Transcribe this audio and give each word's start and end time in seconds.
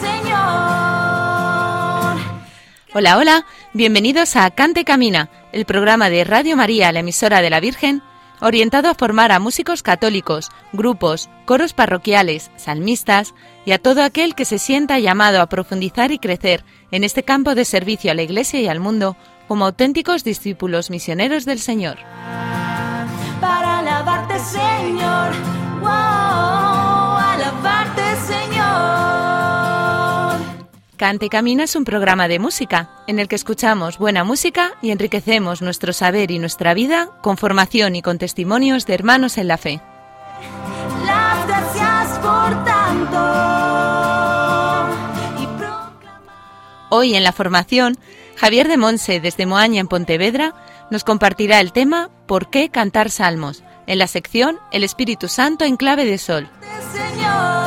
Señor. 0.00 0.36
Hola, 2.94 3.18
hola, 3.18 3.46
bienvenidos 3.72 4.36
a 4.36 4.50
Cante 4.50 4.84
Camina, 4.84 5.28
el 5.52 5.64
programa 5.64 6.08
de 6.08 6.24
Radio 6.24 6.56
María, 6.56 6.92
la 6.92 7.00
emisora 7.00 7.42
de 7.42 7.50
la 7.50 7.60
Virgen, 7.60 8.02
orientado 8.40 8.88
a 8.88 8.94
formar 8.94 9.32
a 9.32 9.38
músicos 9.38 9.82
católicos, 9.82 10.50
grupos, 10.72 11.28
coros 11.44 11.72
parroquiales, 11.72 12.50
salmistas 12.56 13.34
y 13.64 13.72
a 13.72 13.78
todo 13.78 14.02
aquel 14.02 14.34
que 14.34 14.44
se 14.44 14.58
sienta 14.58 14.98
llamado 14.98 15.40
a 15.40 15.48
profundizar 15.48 16.10
y 16.12 16.18
crecer 16.18 16.64
en 16.90 17.04
este 17.04 17.22
campo 17.22 17.54
de 17.54 17.64
servicio 17.64 18.10
a 18.10 18.14
la 18.14 18.22
Iglesia 18.22 18.60
y 18.60 18.68
al 18.68 18.80
mundo 18.80 19.16
como 19.48 19.66
auténticos 19.66 20.24
discípulos 20.24 20.90
misioneros 20.90 21.44
del 21.44 21.58
Señor. 21.58 21.98
para 23.40 23.78
alabarte, 23.78 24.38
Señor. 24.38 25.32
Wow, 25.80 26.65
Cante 30.96 31.28
Camina 31.28 31.64
es 31.64 31.76
un 31.76 31.84
programa 31.84 32.26
de 32.26 32.38
música 32.38 32.88
en 33.06 33.18
el 33.18 33.28
que 33.28 33.36
escuchamos 33.36 33.98
buena 33.98 34.24
música 34.24 34.72
y 34.80 34.90
enriquecemos 34.92 35.60
nuestro 35.60 35.92
saber 35.92 36.30
y 36.30 36.38
nuestra 36.38 36.72
vida 36.72 37.10
con 37.22 37.36
formación 37.36 37.96
y 37.96 38.02
con 38.02 38.16
testimonios 38.16 38.86
de 38.86 38.94
hermanos 38.94 39.36
en 39.36 39.48
la 39.48 39.58
fe. 39.58 39.82
Las 41.04 41.46
gracias 41.46 42.18
por 42.18 42.64
tanto. 42.64 43.18
Y 45.42 45.46
proclamar 45.58 46.34
Hoy 46.88 47.14
en 47.14 47.24
la 47.24 47.32
formación, 47.32 47.98
Javier 48.36 48.66
de 48.66 48.78
Monse 48.78 49.20
desde 49.20 49.44
Moaña 49.44 49.80
en 49.82 49.88
Pontevedra 49.88 50.54
nos 50.90 51.04
compartirá 51.04 51.60
el 51.60 51.72
tema 51.72 52.08
¿Por 52.26 52.48
qué 52.48 52.70
cantar 52.70 53.10
salmos? 53.10 53.62
en 53.86 53.98
la 53.98 54.06
sección 54.06 54.58
El 54.72 54.82
Espíritu 54.82 55.28
Santo 55.28 55.64
en 55.64 55.76
clave 55.76 56.06
de 56.06 56.18
sol. 56.18 56.48
Señor. 56.92 57.65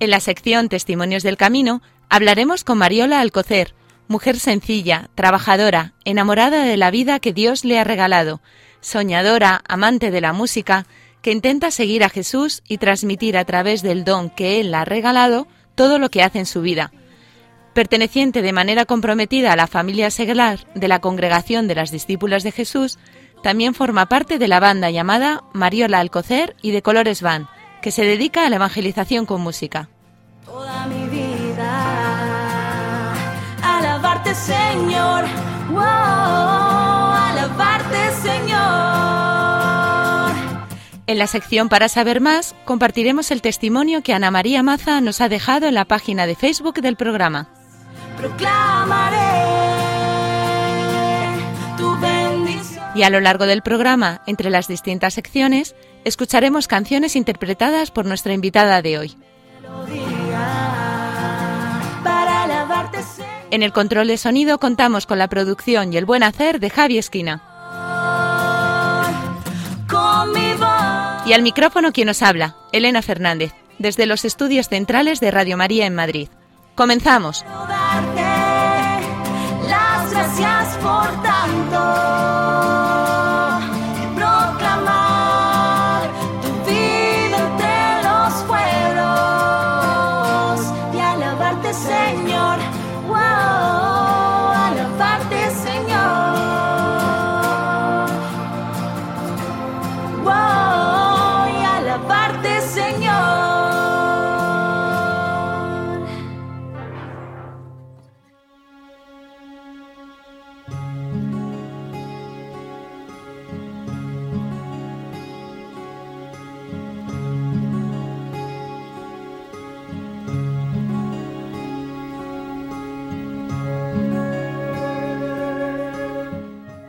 En 0.00 0.10
la 0.10 0.20
sección 0.20 0.68
Testimonios 0.68 1.24
del 1.24 1.36
Camino 1.36 1.82
hablaremos 2.08 2.62
con 2.62 2.78
Mariola 2.78 3.20
Alcocer, 3.20 3.74
mujer 4.06 4.38
sencilla, 4.38 5.10
trabajadora, 5.16 5.92
enamorada 6.04 6.62
de 6.62 6.76
la 6.76 6.92
vida 6.92 7.18
que 7.18 7.32
Dios 7.32 7.64
le 7.64 7.80
ha 7.80 7.84
regalado, 7.84 8.40
soñadora, 8.80 9.60
amante 9.66 10.12
de 10.12 10.20
la 10.20 10.32
música, 10.32 10.86
que 11.20 11.32
intenta 11.32 11.72
seguir 11.72 12.04
a 12.04 12.10
Jesús 12.10 12.62
y 12.68 12.78
transmitir 12.78 13.36
a 13.36 13.44
través 13.44 13.82
del 13.82 14.04
don 14.04 14.30
que 14.30 14.60
Él 14.60 14.70
le 14.70 14.76
ha 14.76 14.84
regalado 14.84 15.48
todo 15.74 15.98
lo 15.98 16.10
que 16.10 16.22
hace 16.22 16.38
en 16.38 16.46
su 16.46 16.62
vida. 16.62 16.92
Perteneciente 17.74 18.40
de 18.40 18.52
manera 18.52 18.84
comprometida 18.84 19.52
a 19.52 19.56
la 19.56 19.66
familia 19.66 20.10
seglar 20.12 20.60
de 20.74 20.86
la 20.86 21.00
Congregación 21.00 21.66
de 21.66 21.74
las 21.74 21.90
Discípulas 21.90 22.44
de 22.44 22.52
Jesús, 22.52 22.98
también 23.42 23.74
forma 23.74 24.06
parte 24.06 24.38
de 24.38 24.48
la 24.48 24.60
banda 24.60 24.90
llamada 24.90 25.42
Mariola 25.52 25.98
Alcocer 25.98 26.54
y 26.62 26.70
de 26.70 26.82
Colores 26.82 27.20
Van, 27.20 27.48
que 27.82 27.90
se 27.90 28.04
dedica 28.04 28.46
a 28.46 28.50
la 28.50 28.56
evangelización 28.56 29.26
con 29.26 29.40
música. 29.40 29.88
Toda 30.48 30.86
mi 30.86 31.06
vida. 31.08 31.72
Alabarte, 33.62 34.34
Señor. 34.34 35.24
Wow, 35.70 35.82
alabarte, 37.28 38.10
Señor. 38.22 38.58
En 41.06 41.18
la 41.18 41.26
sección 41.26 41.68
Para 41.68 41.88
saber 41.88 42.20
más, 42.22 42.54
compartiremos 42.64 43.30
el 43.30 43.42
testimonio 43.42 44.02
que 44.02 44.14
Ana 44.14 44.30
María 44.30 44.62
Maza 44.62 45.02
nos 45.02 45.20
ha 45.20 45.28
dejado 45.28 45.66
en 45.66 45.74
la 45.74 45.84
página 45.84 46.26
de 46.26 46.34
Facebook 46.34 46.80
del 46.80 46.96
programa. 46.96 47.48
proclamaré 48.16 49.18
tu 51.76 51.94
bendición. 51.98 52.84
Y 52.94 53.02
a 53.02 53.10
lo 53.10 53.20
largo 53.20 53.46
del 53.46 53.60
programa, 53.62 54.22
entre 54.26 54.50
las 54.50 54.66
distintas 54.66 55.14
secciones, 55.14 55.74
escucharemos 56.04 56.68
canciones 56.68 57.16
interpretadas 57.16 57.90
por 57.90 58.06
nuestra 58.06 58.32
invitada 58.32 58.80
de 58.82 58.98
hoy. 58.98 59.16
Para 59.62 60.27
En 63.50 63.62
el 63.62 63.72
control 63.72 64.08
de 64.08 64.18
sonido 64.18 64.58
contamos 64.58 65.06
con 65.06 65.18
la 65.18 65.28
producción 65.28 65.92
y 65.92 65.96
el 65.96 66.04
buen 66.04 66.22
hacer 66.22 66.60
de 66.60 66.70
Javi 66.70 66.98
Esquina. 66.98 67.42
Y 71.26 71.32
al 71.32 71.42
micrófono 71.42 71.92
quien 71.92 72.06
nos 72.06 72.22
habla, 72.22 72.56
Elena 72.72 73.02
Fernández, 73.02 73.52
desde 73.78 74.06
los 74.06 74.24
estudios 74.24 74.68
centrales 74.68 75.20
de 75.20 75.30
Radio 75.30 75.56
María 75.56 75.86
en 75.86 75.94
Madrid. 75.94 76.28
Comenzamos. 76.74 77.44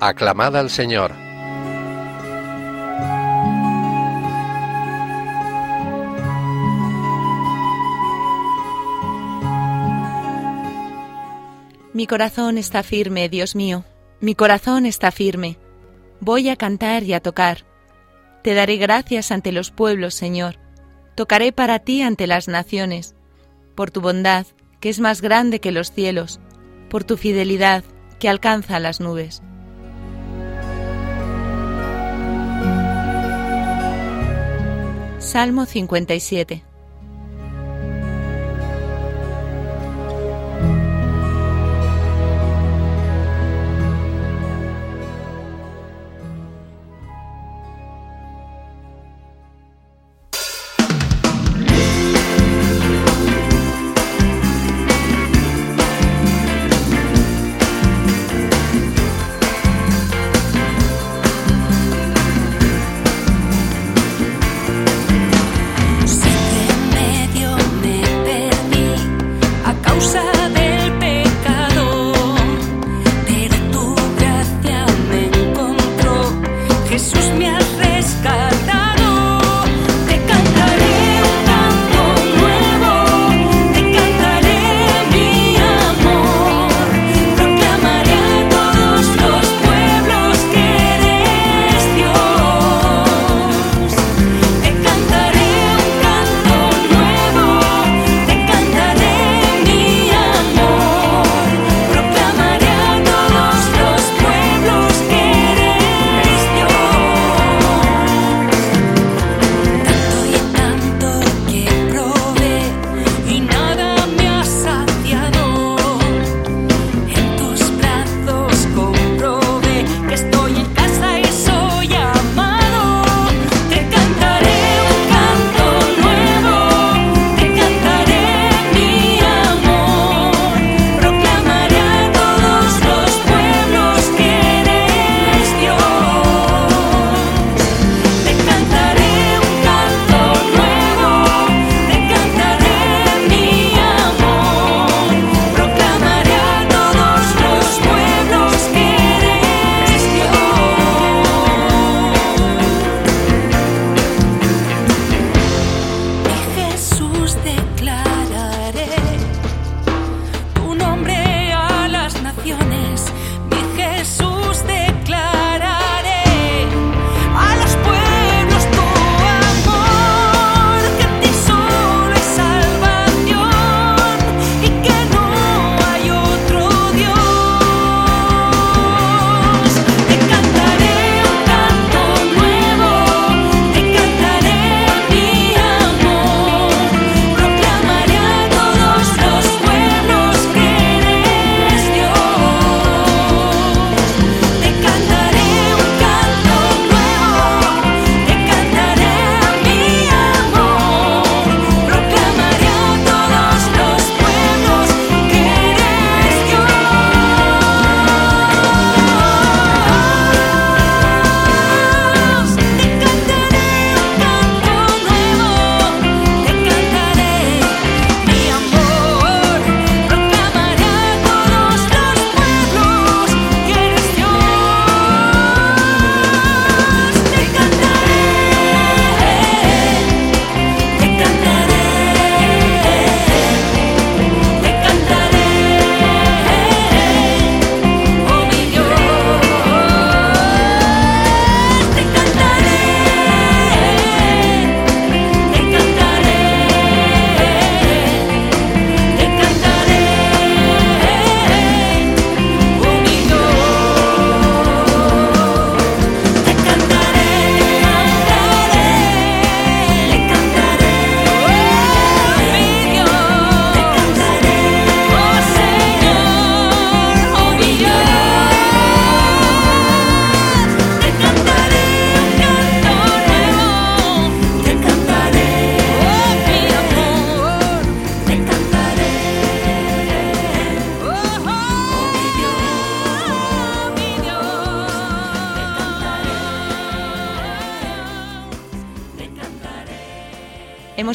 Aclamad 0.10 0.58
al 0.58 0.72
Señor. 0.72 1.14
Mi 11.94 12.08
corazón 12.08 12.58
está 12.58 12.82
firme, 12.82 13.30
Dios 13.30 13.56
mío, 13.56 13.86
mi 14.20 14.34
corazón 14.34 14.88
está 14.88 15.12
firme. 15.12 15.60
Voy 16.22 16.50
a 16.50 16.56
cantar 16.56 17.04
y 17.04 17.14
a 17.14 17.20
tocar. 17.20 17.66
Te 18.42 18.56
daré 18.56 18.78
gracias 18.78 19.32
ante 19.32 19.52
los 19.52 19.70
pueblos, 19.70 20.16
Señor. 20.16 20.56
Tocaré 21.14 21.52
para 21.52 21.78
ti 21.78 22.02
ante 22.02 22.26
las 22.26 22.48
naciones, 22.48 23.14
por 23.76 23.92
tu 23.92 24.02
bondad, 24.02 24.48
que 24.80 24.90
es 24.90 25.00
más 25.00 25.22
grande 25.22 25.60
que 25.60 25.72
los 25.72 25.92
cielos, 25.92 26.40
por 26.90 27.04
tu 27.04 27.16
fidelidad, 27.16 27.84
que 28.18 28.28
alcanza 28.28 28.80
las 28.80 29.00
nubes. 29.00 29.44
Salmo 35.20 35.66
57 35.66 36.69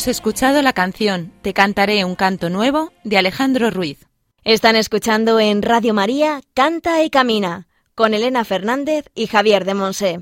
hemos 0.04 0.18
escuchado 0.18 0.60
la 0.60 0.74
canción 0.74 1.32
Te 1.40 1.54
cantaré 1.54 2.04
un 2.04 2.14
canto 2.14 2.50
nuevo 2.50 2.92
de 3.04 3.16
Alejandro 3.16 3.70
Ruiz. 3.70 4.06
Están 4.44 4.76
escuchando 4.76 5.40
en 5.40 5.62
Radio 5.62 5.94
María 5.94 6.42
Canta 6.52 7.02
y 7.02 7.08
Camina 7.08 7.68
con 7.94 8.12
Elena 8.12 8.44
Fernández 8.44 9.06
y 9.14 9.28
Javier 9.28 9.64
de 9.64 9.72
Monse. 9.72 10.20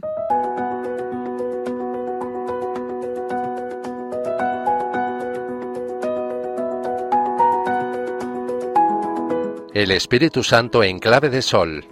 El 9.74 9.90
Espíritu 9.90 10.44
Santo 10.44 10.84
en 10.84 11.00
clave 11.00 11.28
de 11.28 11.42
sol. 11.42 11.84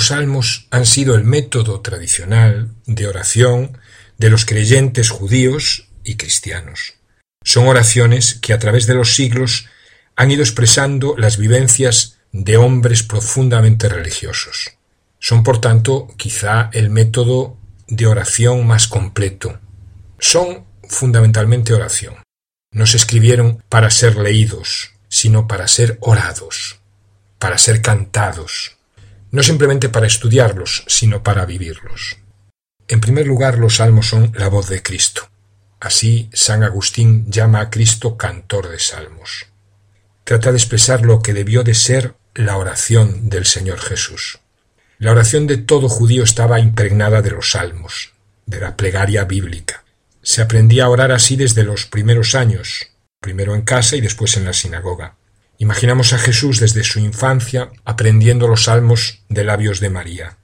Los 0.00 0.06
salmos 0.06 0.66
han 0.70 0.86
sido 0.86 1.14
el 1.14 1.24
método 1.24 1.82
tradicional 1.82 2.70
de 2.86 3.06
oración 3.06 3.76
de 4.16 4.30
los 4.30 4.46
creyentes 4.46 5.10
judíos 5.10 5.88
y 6.04 6.16
cristianos. 6.16 6.94
Son 7.44 7.68
oraciones 7.68 8.36
que 8.36 8.54
a 8.54 8.58
través 8.58 8.86
de 8.86 8.94
los 8.94 9.14
siglos 9.14 9.68
han 10.16 10.30
ido 10.30 10.40
expresando 10.40 11.16
las 11.18 11.36
vivencias 11.36 12.16
de 12.32 12.56
hombres 12.56 13.02
profundamente 13.02 13.90
religiosos. 13.90 14.70
Son, 15.18 15.42
por 15.42 15.60
tanto, 15.60 16.08
quizá 16.16 16.70
el 16.72 16.88
método 16.88 17.58
de 17.86 18.06
oración 18.06 18.66
más 18.66 18.88
completo. 18.88 19.60
Son 20.18 20.64
fundamentalmente 20.88 21.74
oración. 21.74 22.14
No 22.72 22.86
se 22.86 22.96
escribieron 22.96 23.62
para 23.68 23.90
ser 23.90 24.16
leídos, 24.16 24.92
sino 25.10 25.46
para 25.46 25.68
ser 25.68 25.98
orados, 26.00 26.80
para 27.38 27.58
ser 27.58 27.82
cantados, 27.82 28.79
no 29.30 29.42
simplemente 29.42 29.88
para 29.88 30.06
estudiarlos, 30.06 30.84
sino 30.86 31.22
para 31.22 31.46
vivirlos. 31.46 32.18
En 32.88 33.00
primer 33.00 33.26
lugar, 33.26 33.58
los 33.58 33.76
salmos 33.76 34.08
son 34.08 34.32
la 34.34 34.48
voz 34.48 34.68
de 34.68 34.82
Cristo. 34.82 35.30
Así, 35.78 36.28
San 36.32 36.62
Agustín 36.62 37.30
llama 37.30 37.60
a 37.60 37.70
Cristo 37.70 38.16
cantor 38.16 38.68
de 38.68 38.78
salmos. 38.78 39.46
Trata 40.24 40.50
de 40.50 40.58
expresar 40.58 41.02
lo 41.02 41.22
que 41.22 41.32
debió 41.32 41.62
de 41.62 41.74
ser 41.74 42.14
la 42.34 42.56
oración 42.56 43.28
del 43.28 43.46
Señor 43.46 43.80
Jesús. 43.80 44.40
La 44.98 45.12
oración 45.12 45.46
de 45.46 45.56
todo 45.56 45.88
judío 45.88 46.22
estaba 46.22 46.60
impregnada 46.60 47.22
de 47.22 47.30
los 47.30 47.52
salmos, 47.52 48.12
de 48.44 48.60
la 48.60 48.76
plegaria 48.76 49.24
bíblica. 49.24 49.84
Se 50.22 50.42
aprendía 50.42 50.84
a 50.84 50.90
orar 50.90 51.12
así 51.12 51.36
desde 51.36 51.64
los 51.64 51.86
primeros 51.86 52.34
años, 52.34 52.88
primero 53.20 53.54
en 53.54 53.62
casa 53.62 53.96
y 53.96 54.00
después 54.00 54.36
en 54.36 54.44
la 54.44 54.52
sinagoga. 54.52 55.16
Imaginamos 55.60 56.14
a 56.14 56.18
Jesús 56.18 56.58
desde 56.58 56.84
su 56.84 57.00
infancia 57.00 57.70
aprendiendo 57.84 58.48
los 58.48 58.64
salmos 58.64 59.24
de 59.28 59.44
labios 59.44 59.78
de 59.78 59.90
María. 59.90 60.38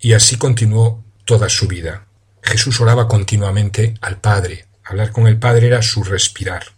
Y 0.00 0.14
así 0.14 0.38
continuó 0.38 1.04
toda 1.26 1.50
su 1.50 1.68
vida. 1.68 2.06
Jesús 2.42 2.80
oraba 2.80 3.06
continuamente 3.06 3.92
al 4.00 4.18
Padre. 4.22 4.64
Hablar 4.82 5.12
con 5.12 5.26
el 5.26 5.38
Padre 5.38 5.66
era 5.66 5.82
su 5.82 6.02
respirar. 6.02 6.68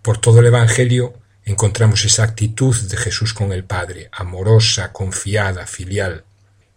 Por 0.00 0.16
todo 0.16 0.40
el 0.40 0.46
Evangelio 0.46 1.12
encontramos 1.44 2.06
esa 2.06 2.22
actitud 2.22 2.74
de 2.74 2.96
Jesús 2.96 3.34
con 3.34 3.52
el 3.52 3.64
Padre, 3.64 4.08
amorosa, 4.12 4.94
confiada, 4.94 5.66
filial. 5.66 6.24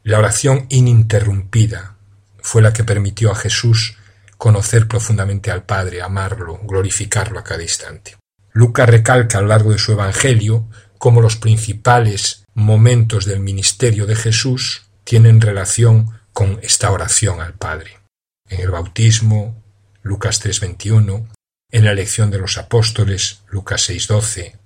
La 0.04 0.20
oración 0.20 0.66
ininterrumpida 0.68 1.96
fue 2.42 2.62
la 2.62 2.74
que 2.74 2.84
permitió 2.84 3.32
a 3.32 3.36
Jesús 3.36 3.96
conocer 4.38 4.90
profundamente 4.90 5.52
al 5.52 5.64
Padre, 5.64 6.02
amarlo, 6.02 6.60
glorificarlo 6.64 7.40
a 7.40 7.46
cada 7.46 7.64
instante. 7.64 8.19
Lucas 8.52 8.90
recalca 8.90 9.38
a 9.38 9.42
lo 9.42 9.48
largo 9.48 9.72
de 9.72 9.78
su 9.78 9.92
Evangelio 9.92 10.68
cómo 10.98 11.22
los 11.22 11.38
principales 11.38 12.44
momentos 12.54 13.26
del 13.26 13.40
ministerio 13.40 14.06
de 14.06 14.16
Jesús 14.16 14.90
tienen 15.04 15.42
relación 15.42 16.20
con 16.34 16.60
esta 16.62 16.92
oración 16.92 17.42
al 17.42 17.54
Padre. 17.54 18.00
En 18.48 18.62
el 18.62 18.72
bautismo, 18.72 19.64
Lucas 20.02 20.40
3:21, 20.42 21.28
en 21.72 21.86
la 21.86 21.92
elección 21.92 22.32
de 22.32 22.40
los 22.40 22.58
apóstoles, 22.58 23.42
Lucas 23.50 23.90
6:12, 23.90 24.58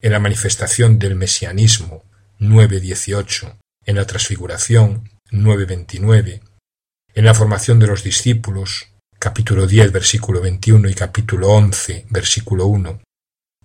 en 0.00 0.12
la 0.12 0.18
manifestación 0.18 0.98
del 0.98 1.14
mesianismo, 1.14 2.04
9:18, 2.38 3.58
en 3.84 3.96
la 3.96 4.06
transfiguración 4.06 5.10
9.29, 5.30 6.40
en 7.14 7.24
la 7.24 7.34
formación 7.34 7.78
de 7.78 7.86
los 7.86 8.02
discípulos, 8.02 8.88
capítulo 9.18 9.66
10, 9.66 9.92
versículo 9.92 10.40
21 10.40 10.88
y 10.88 10.94
capítulo 10.94 11.48
11, 11.48 12.06
versículo 12.08 12.66
1, 12.66 13.00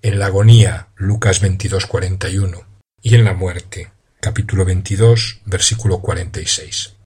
en 0.04 0.20
la 0.20 0.26
agonía, 0.26 0.90
Lucas 0.98 1.40
22, 1.40 1.86
41, 1.86 2.68
y 3.02 3.16
en 3.16 3.24
la 3.24 3.34
muerte, 3.34 3.94
capítulo 4.20 4.66
22, 4.66 5.40
versículo 5.46 6.02
46. 6.02 6.98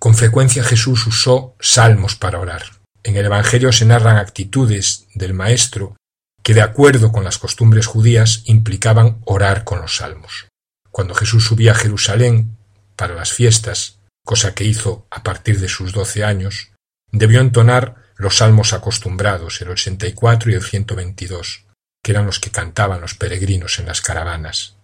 Con 0.00 0.14
frecuencia 0.14 0.64
Jesús 0.64 1.06
usó 1.06 1.54
salmos 1.60 2.16
para 2.16 2.40
orar. 2.40 2.62
En 3.02 3.16
el 3.16 3.26
Evangelio 3.26 3.70
se 3.70 3.84
narran 3.84 4.16
actitudes 4.16 5.08
del 5.14 5.34
Maestro 5.34 5.94
que, 6.42 6.54
de 6.54 6.62
acuerdo 6.62 7.12
con 7.12 7.22
las 7.22 7.36
costumbres 7.36 7.84
judías, 7.84 8.44
implicaban 8.46 9.20
orar 9.26 9.64
con 9.64 9.82
los 9.82 9.96
salmos. 9.96 10.48
Cuando 10.90 11.14
Jesús 11.14 11.44
subía 11.44 11.72
a 11.72 11.74
Jerusalén 11.74 12.56
para 12.96 13.14
las 13.14 13.34
fiestas, 13.34 13.98
cosa 14.24 14.54
que 14.54 14.64
hizo 14.64 15.06
a 15.10 15.22
partir 15.22 15.60
de 15.60 15.68
sus 15.68 15.92
doce 15.92 16.24
años, 16.24 16.70
debió 17.12 17.42
entonar 17.42 17.96
los 18.16 18.38
salmos 18.38 18.72
acostumbrados, 18.72 19.60
el 19.60 19.68
84 19.68 20.50
y 20.50 20.54
el 20.54 20.62
122, 20.62 21.65
que 22.06 22.12
eran 22.12 22.24
los 22.24 22.38
que 22.38 22.52
cantaban 22.52 23.00
los 23.00 23.16
peregrinos 23.16 23.80
en 23.80 23.86
las 23.86 24.00
caravanas. 24.00 24.76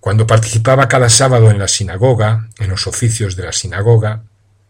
Cuando 0.00 0.26
participaba 0.26 0.88
cada 0.88 1.08
sábado 1.08 1.52
en 1.52 1.60
la 1.60 1.68
sinagoga, 1.68 2.48
en 2.58 2.70
los 2.70 2.88
oficios 2.88 3.36
de 3.36 3.44
la 3.44 3.52
sinagoga, 3.52 4.24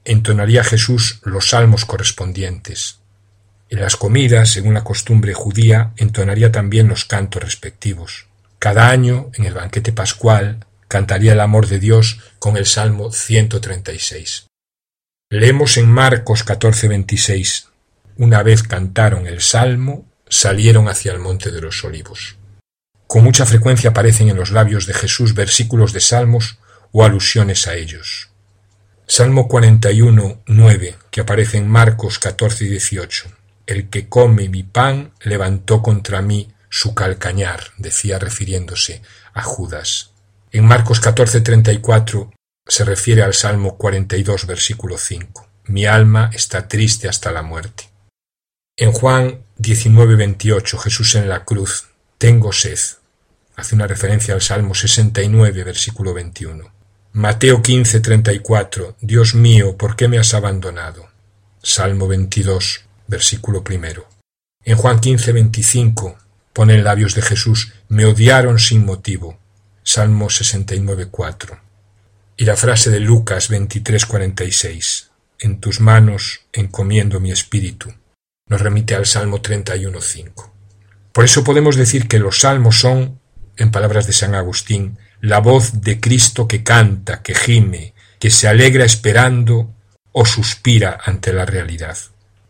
entonaría 0.04 0.62
Jesús 0.62 1.20
los 1.22 1.48
salmos 1.48 1.86
correspondientes. 1.86 2.98
En 3.70 3.80
las 3.80 3.96
comidas, 3.96 4.50
según 4.50 4.74
la 4.74 4.84
costumbre 4.84 5.32
judía, 5.32 5.92
entonaría 5.96 6.52
también 6.52 6.86
los 6.86 7.06
cantos 7.06 7.42
respectivos. 7.42 8.26
Cada 8.58 8.90
año, 8.90 9.30
en 9.32 9.46
el 9.46 9.54
banquete 9.54 9.92
pascual, 9.92 10.66
cantaría 10.88 11.32
el 11.32 11.40
amor 11.40 11.66
de 11.66 11.78
Dios 11.78 12.20
con 12.38 12.58
el 12.58 12.66
Salmo 12.66 13.10
136. 13.10 14.48
Leemos 15.30 15.78
en 15.78 15.88
Marcos 15.90 16.44
14:26. 16.44 17.68
Una 18.18 18.42
vez 18.42 18.64
cantaron 18.64 19.26
el 19.26 19.40
Salmo, 19.40 20.04
salieron 20.28 20.88
hacia 20.88 21.12
el 21.12 21.18
monte 21.18 21.50
de 21.50 21.60
los 21.60 21.84
olivos. 21.84 22.36
Con 23.06 23.22
mucha 23.22 23.46
frecuencia 23.46 23.90
aparecen 23.90 24.28
en 24.28 24.36
los 24.36 24.50
labios 24.50 24.86
de 24.86 24.94
Jesús 24.94 25.34
versículos 25.34 25.92
de 25.92 26.00
salmos 26.00 26.58
o 26.92 27.04
alusiones 27.04 27.66
a 27.66 27.74
ellos. 27.74 28.30
Salmo 29.06 29.46
41, 29.46 30.42
9, 30.46 30.96
que 31.10 31.20
aparece 31.20 31.58
en 31.58 31.68
Marcos 31.68 32.18
14 32.18 32.64
y 32.64 32.68
18. 32.70 33.30
El 33.66 33.88
que 33.88 34.08
come 34.08 34.48
mi 34.48 34.64
pan 34.64 35.12
levantó 35.22 35.82
contra 35.82 36.22
mí 36.22 36.52
su 36.68 36.94
calcañar, 36.94 37.72
decía 37.78 38.18
refiriéndose 38.18 39.02
a 39.32 39.42
Judas. 39.42 40.10
En 40.50 40.64
Marcos 40.64 41.00
14:34 41.00 42.32
se 42.66 42.84
refiere 42.84 43.22
al 43.22 43.34
Salmo 43.34 43.76
42, 43.76 44.46
versículo 44.46 44.98
5. 44.98 45.48
Mi 45.66 45.86
alma 45.86 46.30
está 46.32 46.66
triste 46.66 47.08
hasta 47.08 47.30
la 47.30 47.42
muerte. 47.42 47.90
En 48.76 48.92
Juan 48.92 49.45
19:28 49.58 50.78
Jesús 50.78 51.14
en 51.14 51.28
la 51.30 51.44
cruz, 51.44 51.86
tengo 52.18 52.52
sed. 52.52 52.78
Hace 53.56 53.74
una 53.74 53.86
referencia 53.86 54.34
al 54.34 54.42
Salmo 54.42 54.74
69, 54.74 55.64
versículo 55.64 56.12
21. 56.12 56.70
Mateo 57.12 57.62
15:34 57.62 58.96
Dios 59.00 59.34
mío, 59.34 59.78
¿por 59.78 59.96
qué 59.96 60.08
me 60.08 60.18
has 60.18 60.34
abandonado? 60.34 61.08
Salmo 61.62 62.06
22, 62.06 62.84
versículo 63.06 63.64
primero. 63.64 64.06
En 64.62 64.76
Juan 64.76 65.00
15:25 65.00 66.18
pone 66.52 66.74
en 66.74 66.84
labios 66.84 67.14
de 67.14 67.22
Jesús, 67.22 67.72
me 67.88 68.04
odiaron 68.04 68.58
sin 68.58 68.84
motivo. 68.84 69.38
Salmo 69.82 70.26
69.4. 70.28 71.60
Y 72.36 72.44
la 72.44 72.56
frase 72.56 72.90
de 72.90 73.00
Lucas 73.00 73.50
23.46, 73.50 75.08
En 75.38 75.60
tus 75.60 75.80
manos 75.80 76.40
encomiendo 76.52 77.20
mi 77.20 77.30
espíritu, 77.30 77.94
nos 78.48 78.60
remite 78.60 78.94
al 78.94 79.06
Salmo 79.06 79.42
31.5. 79.42 80.50
Por 81.12 81.24
eso 81.24 81.44
podemos 81.44 81.76
decir 81.76 82.08
que 82.08 82.18
los 82.18 82.40
salmos 82.40 82.80
son, 82.80 83.20
en 83.56 83.70
palabras 83.70 84.06
de 84.06 84.12
San 84.12 84.34
Agustín, 84.34 84.98
la 85.20 85.38
voz 85.38 85.80
de 85.80 85.98
Cristo 85.98 86.46
que 86.46 86.62
canta, 86.62 87.22
que 87.22 87.34
gime, 87.34 87.94
que 88.18 88.30
se 88.30 88.48
alegra 88.48 88.84
esperando 88.84 89.74
o 90.12 90.24
suspira 90.24 90.98
ante 91.04 91.32
la 91.32 91.44
realidad. 91.44 91.96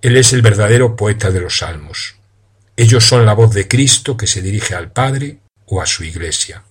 Él 0.02 0.16
es 0.16 0.32
el 0.32 0.42
verdadero 0.42 0.96
poeta 0.96 1.30
de 1.30 1.40
los 1.40 1.58
salmos. 1.58 2.16
Ellos 2.76 3.04
son 3.04 3.24
la 3.24 3.32
voz 3.32 3.54
de 3.54 3.66
Cristo 3.66 4.16
que 4.16 4.26
se 4.26 4.42
dirige 4.42 4.74
al 4.74 4.92
Padre 4.92 5.38
o 5.64 5.80
a 5.80 5.86
su 5.86 6.04
Iglesia. 6.04 6.62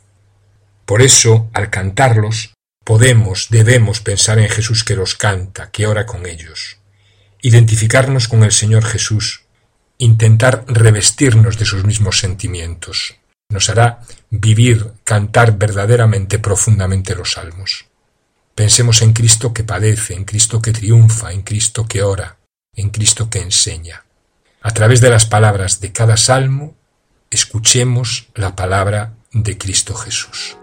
Por 0.86 1.02
eso, 1.02 1.50
al 1.54 1.70
cantarlos, 1.70 2.54
podemos, 2.84 3.48
debemos 3.50 4.02
pensar 4.02 4.38
en 4.38 4.50
Jesús 4.50 4.84
que 4.84 4.96
los 4.96 5.16
canta, 5.16 5.72
que 5.72 5.88
ora 5.88 6.06
con 6.06 6.28
ellos, 6.28 6.78
identificarnos 7.42 8.28
con 8.28 8.44
el 8.44 8.52
Señor 8.52 8.84
Jesús, 8.86 9.44
intentar 9.98 10.66
revestirnos 10.68 11.58
de 11.58 11.66
sus 11.66 11.86
mismos 11.86 12.20
sentimientos. 12.20 13.16
Nos 13.50 13.70
hará 13.70 14.02
vivir, 14.30 14.92
cantar 15.04 15.58
verdaderamente 15.58 16.40
profundamente 16.40 17.16
los 17.16 17.34
salmos. 17.34 17.86
Pensemos 18.56 19.02
en 19.02 19.14
Cristo 19.14 19.54
que 19.54 19.64
padece, 19.64 20.14
en 20.14 20.26
Cristo 20.26 20.62
que 20.62 20.72
triunfa, 20.72 21.32
en 21.32 21.44
Cristo 21.44 21.88
que 21.88 22.04
ora, 22.04 22.38
en 22.74 22.90
Cristo 22.90 23.30
que 23.30 23.40
enseña. 23.40 24.06
A 24.62 24.72
través 24.72 25.02
de 25.02 25.10
las 25.10 25.26
palabras 25.26 25.80
de 25.80 25.92
cada 25.92 26.18
salmo, 26.18 26.76
escuchemos 27.30 28.30
la 28.34 28.56
palabra 28.56 29.14
de 29.32 29.58
Cristo 29.58 29.94
Jesús. 29.94 30.58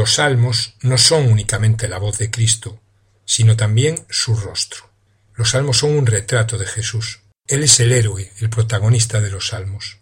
Los 0.00 0.14
salmos 0.14 0.76
no 0.80 0.96
son 0.96 1.30
únicamente 1.30 1.86
la 1.86 1.98
voz 1.98 2.16
de 2.16 2.30
Cristo, 2.30 2.80
sino 3.26 3.54
también 3.54 3.96
su 4.08 4.34
rostro. 4.34 4.90
Los 5.34 5.50
salmos 5.50 5.76
son 5.76 5.90
un 5.90 6.06
retrato 6.06 6.56
de 6.56 6.64
Jesús. 6.64 7.20
Él 7.46 7.64
es 7.64 7.80
el 7.80 7.92
héroe, 7.92 8.32
el 8.40 8.48
protagonista 8.48 9.20
de 9.20 9.28
los 9.30 9.48
salmos. 9.48 9.98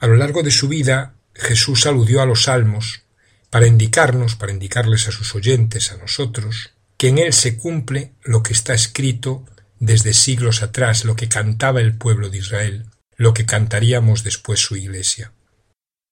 A 0.00 0.08
lo 0.08 0.16
largo 0.16 0.42
de 0.42 0.50
su 0.50 0.66
vida, 0.66 1.14
Jesús 1.32 1.86
aludió 1.86 2.22
a 2.22 2.26
los 2.26 2.42
salmos 2.42 3.02
para 3.48 3.68
indicarnos, 3.68 4.34
para 4.34 4.50
indicarles 4.50 5.06
a 5.06 5.12
sus 5.12 5.32
oyentes, 5.36 5.92
a 5.92 5.96
nosotros, 5.96 6.72
que 6.96 7.06
en 7.06 7.18
él 7.18 7.32
se 7.32 7.56
cumple 7.56 8.14
lo 8.24 8.42
que 8.42 8.52
está 8.52 8.74
escrito 8.74 9.44
desde 9.78 10.12
siglos 10.12 10.64
atrás, 10.64 11.04
lo 11.04 11.14
que 11.14 11.28
cantaba 11.28 11.80
el 11.80 11.96
pueblo 11.96 12.30
de 12.30 12.38
Israel, 12.38 12.86
lo 13.16 13.32
que 13.32 13.46
cantaríamos 13.46 14.24
después 14.24 14.58
su 14.58 14.74
iglesia. 14.74 15.30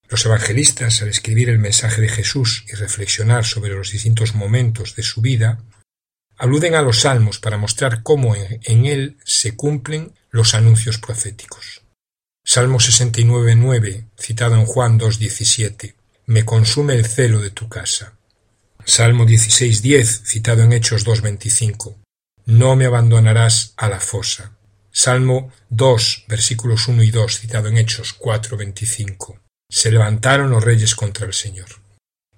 Los 0.09 0.27
evangelistas, 0.27 1.01
al 1.03 1.09
escribir 1.09 1.49
el 1.49 1.59
mensaje 1.59 2.01
de 2.01 2.09
Jesús 2.09 2.65
y 2.69 2.75
reflexionar 2.75 3.45
sobre 3.45 3.75
los 3.75 3.91
distintos 3.91 4.35
momentos 4.35 4.97
de 4.97 5.03
su 5.03 5.21
vida, 5.21 5.63
aluden 6.37 6.75
a 6.75 6.83
los 6.83 7.01
salmos 7.01 7.39
para 7.39 7.57
mostrar 7.57 8.03
cómo 8.03 8.35
en, 8.37 8.87
él 8.87 9.17
se 9.25 9.57
cumplen 9.57 10.13
los 10.31 10.55
anuncios 10.55 10.99
proféticos. 10.99 11.83
Salmo 12.45 12.79
69.9, 12.79 14.09
citado 14.19 14.57
en 14.57 14.67
Juan 14.67 15.01
2.17, 15.01 15.95
Me 16.27 16.45
consume 16.45 16.95
el 16.95 17.07
celo 17.07 17.41
de 17.41 17.51
tu 17.51 17.69
casa. 17.71 18.19
Salmo 18.85 19.25
16.10, 19.25 20.27
citado 20.27 20.63
en 20.63 20.75
Hechos 20.75 21.07
2.25, 21.07 21.97
No 22.45 22.77
me 22.77 22.85
abandonarás 22.85 23.73
a 23.79 23.89
la 23.89 24.01
fosa. 24.01 24.59
Salmo 24.91 25.51
2, 25.71 26.27
versículos 26.29 26.89
1 26.89 27.03
y 27.03 27.11
2, 27.11 27.39
citado 27.39 27.69
en 27.69 27.79
Hechos 27.79 28.19
4.25 28.19 29.44
se 29.75 29.91
levantaron 29.91 30.51
los 30.51 30.63
reyes 30.63 30.95
contra 30.95 31.27
el 31.27 31.35
Señor. 31.35 31.67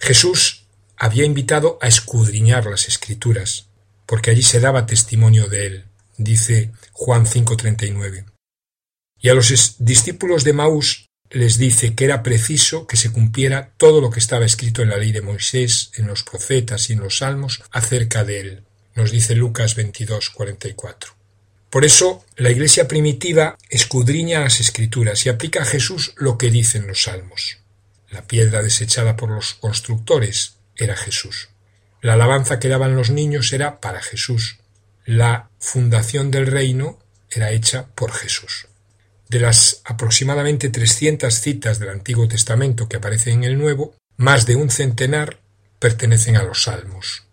Jesús 0.00 0.64
había 0.97 1.26
invitado 1.26 1.78
a 1.83 1.87
escudriñar 1.87 2.64
las 2.64 2.88
escrituras, 2.88 3.66
porque 4.07 4.31
allí 4.31 4.43
se 4.43 4.59
daba 4.59 4.87
testimonio 4.87 5.47
de 5.47 5.66
él, 5.66 5.85
dice 6.16 6.73
Juan 6.93 7.26
5:39. 7.26 8.25
Y 9.21 9.28
a 9.28 9.35
los 9.35 9.76
discípulos 9.78 10.45
de 10.45 10.55
Maús 10.55 11.11
les 11.28 11.59
dice 11.59 11.95
que 11.95 12.07
era 12.07 12.23
preciso 12.23 12.87
que 12.87 12.97
se 12.97 13.12
cumpliera 13.12 13.75
todo 13.76 14.00
lo 14.00 14.11
que 14.11 14.21
estaba 14.21 14.47
escrito 14.47 14.81
en 14.81 14.88
la 14.88 14.97
ley 14.97 15.12
de 15.12 15.21
Moisés, 15.21 15.90
en 15.97 16.07
los 16.07 16.23
profetas 16.23 16.88
y 16.88 16.95
en 16.95 17.00
los 17.00 17.19
salmos 17.19 17.62
acerca 17.71 18.25
de 18.25 18.40
él. 18.40 18.64
Nos 18.95 19.11
dice 19.11 19.35
Lucas 19.35 19.76
22:44. 19.76 21.15
Por 21.70 21.85
eso 21.85 22.25
la 22.37 22.50
Iglesia 22.50 22.88
primitiva 22.88 23.58
escudriña 23.68 24.40
las 24.40 24.61
Escrituras 24.61 25.26
y 25.26 25.28
aplica 25.28 25.62
a 25.62 25.66
Jesús 25.66 26.14
lo 26.16 26.38
que 26.38 26.50
dicen 26.50 26.87
los 26.87 27.02
salmos. 27.02 27.58
La 28.11 28.23
piedra 28.23 28.62
desechada 28.62 29.16
por 29.16 29.30
los 29.30 29.54
constructores 29.54 30.54
era 30.76 30.96
Jesús. 30.96 31.49
La 32.00 32.14
alabanza 32.14 32.61
que 32.61 32.68
daban 32.68 32.94
los 32.94 33.11
niños 33.11 33.52
era 33.52 33.80
para 33.80 34.00
Jesús. 34.00 34.58
La 35.04 35.50
fundación 35.58 36.30
del 36.30 36.46
reino 36.46 36.99
era 37.30 37.50
hecha 37.50 37.88
por 37.94 38.12
Jesús. 38.12 38.68
De 39.28 39.40
las 39.40 39.82
aproximadamente 39.85 40.68
300 40.68 41.35
citas 41.35 41.78
del 41.80 41.88
Antiguo 41.88 42.28
Testamento 42.28 42.88
que 42.88 42.99
aparecen 42.99 43.42
en 43.42 43.44
el 43.44 43.58
Nuevo, 43.58 43.96
más 44.16 44.46
de 44.46 44.54
un 44.54 44.70
centenar 44.70 45.40
pertenecen 45.80 46.37
a 46.37 46.44
los 46.44 46.62
salmos. 46.62 47.25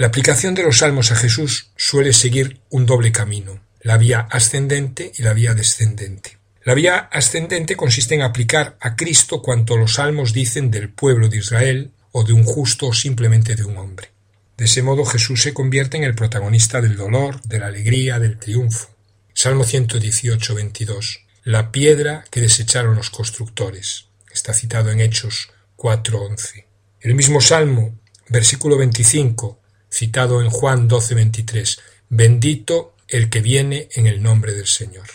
La 0.00 0.06
aplicación 0.06 0.54
de 0.54 0.62
los 0.62 0.78
salmos 0.78 1.12
a 1.12 1.14
Jesús 1.14 1.72
suele 1.76 2.14
seguir 2.14 2.62
un 2.70 2.86
doble 2.86 3.12
camino, 3.12 3.60
la 3.82 3.98
vía 3.98 4.20
ascendente 4.30 5.12
y 5.14 5.22
la 5.22 5.34
vía 5.34 5.52
descendente. 5.52 6.38
La 6.64 6.72
vía 6.72 6.96
ascendente 7.12 7.76
consiste 7.76 8.14
en 8.14 8.22
aplicar 8.22 8.78
a 8.80 8.96
Cristo 8.96 9.42
cuanto 9.42 9.76
los 9.76 9.96
salmos 9.96 10.32
dicen 10.32 10.70
del 10.70 10.88
pueblo 10.88 11.28
de 11.28 11.36
Israel 11.36 11.90
o 12.12 12.24
de 12.24 12.32
un 12.32 12.44
justo 12.44 12.86
o 12.86 12.94
simplemente 12.94 13.56
de 13.56 13.64
un 13.64 13.76
hombre. 13.76 14.08
De 14.56 14.64
ese 14.64 14.82
modo 14.82 15.04
Jesús 15.04 15.42
se 15.42 15.52
convierte 15.52 15.98
en 15.98 16.04
el 16.04 16.14
protagonista 16.14 16.80
del 16.80 16.96
dolor, 16.96 17.42
de 17.42 17.58
la 17.58 17.66
alegría, 17.66 18.18
del 18.18 18.38
triunfo. 18.38 18.88
Salmo 19.34 19.64
118, 19.64 20.54
22. 20.54 21.26
La 21.44 21.70
piedra 21.70 22.24
que 22.30 22.40
desecharon 22.40 22.96
los 22.96 23.10
constructores. 23.10 24.06
Está 24.32 24.54
citado 24.54 24.90
en 24.92 25.02
Hechos 25.02 25.50
4.11. 25.76 26.64
El 27.02 27.14
mismo 27.14 27.42
Salmo, 27.42 28.00
versículo 28.30 28.78
25, 28.78 29.59
citado 29.90 30.42
en 30.42 30.50
Juan 30.50 30.88
12:23, 30.88 31.80
bendito 32.08 32.94
el 33.08 33.28
que 33.28 33.40
viene 33.40 33.88
en 33.92 34.06
el 34.06 34.22
nombre 34.22 34.52
del 34.54 34.66
Señor. 34.66 35.06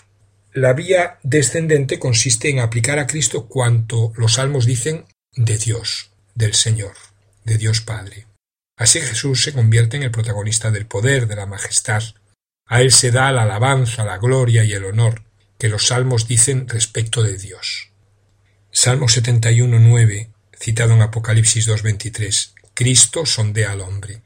La 0.54 0.74
vía 0.74 1.20
descendente 1.24 2.00
consiste 2.00 2.50
en 2.50 2.60
aplicar 2.60 3.00
a 3.00 3.08
Cristo 3.08 3.48
cuanto 3.48 4.14
los 4.16 4.34
salmos 4.34 4.66
dicen 4.66 5.06
de 5.36 5.58
Dios, 5.58 6.12
del 6.34 6.54
Señor, 6.54 6.94
de 7.44 7.58
Dios 7.58 7.82
Padre. 7.82 8.28
Así 8.78 9.02
Jesús 9.02 9.44
se 9.44 9.54
convierte 9.54 9.98
en 9.98 10.04
el 10.04 10.12
protagonista 10.12 10.72
del 10.72 10.86
poder, 10.86 11.28
de 11.28 11.36
la 11.36 11.46
majestad. 11.46 12.04
A 12.68 12.82
él 12.82 12.92
se 12.92 13.12
da 13.12 13.32
la 13.32 13.44
alabanza, 13.44 14.04
la 14.04 14.18
gloria 14.18 14.64
y 14.64 14.74
el 14.74 14.86
honor 14.86 15.24
que 15.58 15.70
los 15.70 15.88
salmos 15.88 16.28
dicen 16.28 16.68
respecto 16.68 17.24
de 17.24 17.38
Dios. 17.38 17.92
Salmo 18.72 19.08
71.9, 19.08 20.30
citado 20.60 20.94
en 20.94 21.02
Apocalipsis 21.02 21.68
2.23. 21.68 22.54
Cristo 22.74 23.26
sondea 23.26 23.72
al 23.72 23.82
hombre. 23.82 24.22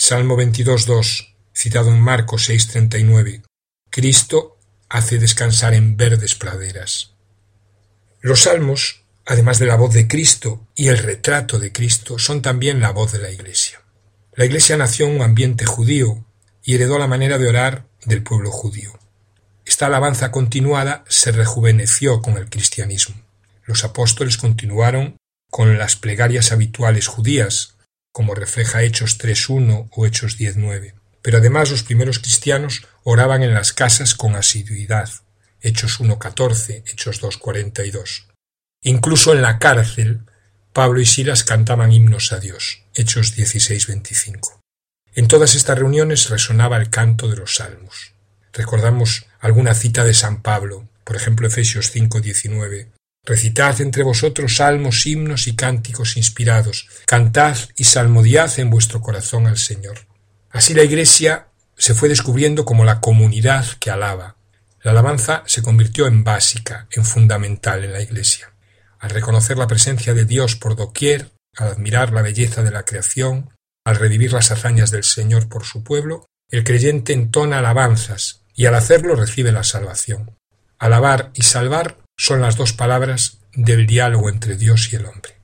Salmo 0.00 0.36
22.2, 0.36 1.34
citado 1.52 1.90
en 1.90 1.98
Marcos 1.98 2.48
6.39. 2.48 3.42
Cristo 3.90 4.56
hace 4.88 5.18
descansar 5.18 5.74
en 5.74 5.96
verdes 5.96 6.36
praderas. 6.36 7.14
Los 8.20 8.42
salmos, 8.42 9.02
además 9.26 9.58
de 9.58 9.66
la 9.66 9.74
voz 9.74 9.92
de 9.92 10.06
Cristo 10.06 10.64
y 10.76 10.86
el 10.86 10.98
retrato 10.98 11.58
de 11.58 11.72
Cristo, 11.72 12.16
son 12.20 12.42
también 12.42 12.80
la 12.80 12.92
voz 12.92 13.10
de 13.10 13.18
la 13.18 13.32
Iglesia. 13.32 13.82
La 14.36 14.44
Iglesia 14.44 14.76
nació 14.76 15.08
en 15.08 15.16
un 15.16 15.22
ambiente 15.22 15.66
judío 15.66 16.24
y 16.62 16.76
heredó 16.76 17.00
la 17.00 17.08
manera 17.08 17.36
de 17.36 17.48
orar 17.48 17.88
del 18.04 18.22
pueblo 18.22 18.52
judío. 18.52 18.96
Esta 19.64 19.86
alabanza 19.86 20.30
continuada 20.30 21.02
se 21.08 21.32
rejuveneció 21.32 22.22
con 22.22 22.36
el 22.36 22.48
cristianismo. 22.48 23.16
Los 23.64 23.82
apóstoles 23.82 24.36
continuaron 24.36 25.16
con 25.50 25.76
las 25.76 25.96
plegarias 25.96 26.52
habituales 26.52 27.08
judías, 27.08 27.74
como 28.12 28.34
refleja 28.34 28.82
Hechos 28.82 29.18
3.1 29.18 29.88
o 29.90 30.06
Hechos 30.06 30.38
10.9. 30.38 30.94
Pero 31.22 31.38
además 31.38 31.70
los 31.70 31.82
primeros 31.82 32.18
cristianos 32.18 32.86
oraban 33.02 33.42
en 33.42 33.54
las 33.54 33.72
casas 33.72 34.14
con 34.14 34.34
asiduidad. 34.34 35.10
Hechos 35.60 36.00
1.14, 36.00 36.84
Hechos 36.86 37.20
2.42. 37.22 38.28
Incluso 38.82 39.34
en 39.34 39.42
la 39.42 39.58
cárcel, 39.58 40.20
Pablo 40.72 41.00
y 41.00 41.06
Silas 41.06 41.44
cantaban 41.44 41.92
himnos 41.92 42.32
a 42.32 42.38
Dios. 42.38 42.84
Hechos 42.94 43.36
16.25. 43.36 44.60
En 45.14 45.26
todas 45.26 45.54
estas 45.56 45.78
reuniones 45.78 46.30
resonaba 46.30 46.76
el 46.76 46.90
canto 46.90 47.28
de 47.28 47.36
los 47.36 47.56
salmos. 47.56 48.14
Recordamos 48.52 49.26
alguna 49.40 49.74
cita 49.74 50.04
de 50.04 50.14
San 50.14 50.42
Pablo, 50.42 50.88
por 51.04 51.16
ejemplo 51.16 51.46
Efesios 51.48 51.94
5.19, 51.94 52.92
Recitad 53.28 53.78
entre 53.82 54.04
vosotros 54.04 54.56
salmos, 54.56 55.04
himnos 55.04 55.48
y 55.48 55.54
cánticos 55.54 56.16
inspirados. 56.16 56.88
Cantad 57.04 57.58
y 57.76 57.84
salmodiad 57.84 58.58
en 58.58 58.70
vuestro 58.70 59.02
corazón 59.02 59.46
al 59.46 59.58
Señor. 59.58 59.98
Así 60.48 60.72
la 60.72 60.82
Iglesia 60.82 61.48
se 61.76 61.92
fue 61.92 62.08
descubriendo 62.08 62.64
como 62.64 62.86
la 62.86 63.02
comunidad 63.02 63.66
que 63.80 63.90
alaba. 63.90 64.36
La 64.80 64.92
alabanza 64.92 65.42
se 65.44 65.60
convirtió 65.60 66.06
en 66.06 66.24
básica, 66.24 66.88
en 66.90 67.04
fundamental 67.04 67.84
en 67.84 67.92
la 67.92 68.00
Iglesia. 68.00 68.50
Al 68.98 69.10
reconocer 69.10 69.58
la 69.58 69.66
presencia 69.66 70.14
de 70.14 70.24
Dios 70.24 70.56
por 70.56 70.74
doquier, 70.74 71.30
al 71.58 71.68
admirar 71.68 72.14
la 72.14 72.22
belleza 72.22 72.62
de 72.62 72.70
la 72.70 72.86
creación, 72.86 73.50
al 73.84 73.96
revivir 73.96 74.32
las 74.32 74.50
hazañas 74.52 74.90
del 74.90 75.04
Señor 75.04 75.50
por 75.50 75.66
su 75.66 75.84
pueblo, 75.84 76.24
el 76.50 76.64
creyente 76.64 77.12
entona 77.12 77.58
alabanzas 77.58 78.46
y 78.54 78.64
al 78.64 78.74
hacerlo 78.74 79.16
recibe 79.16 79.52
la 79.52 79.64
salvación. 79.64 80.34
Alabar 80.78 81.30
y 81.34 81.42
salvar 81.42 82.07
son 82.18 82.42
las 82.42 82.56
dos 82.56 82.72
palabras 82.72 83.38
del 83.54 83.86
diálogo 83.86 84.28
entre 84.28 84.56
Dios 84.56 84.92
y 84.92 84.96
el 84.96 85.06
hombre. 85.06 85.38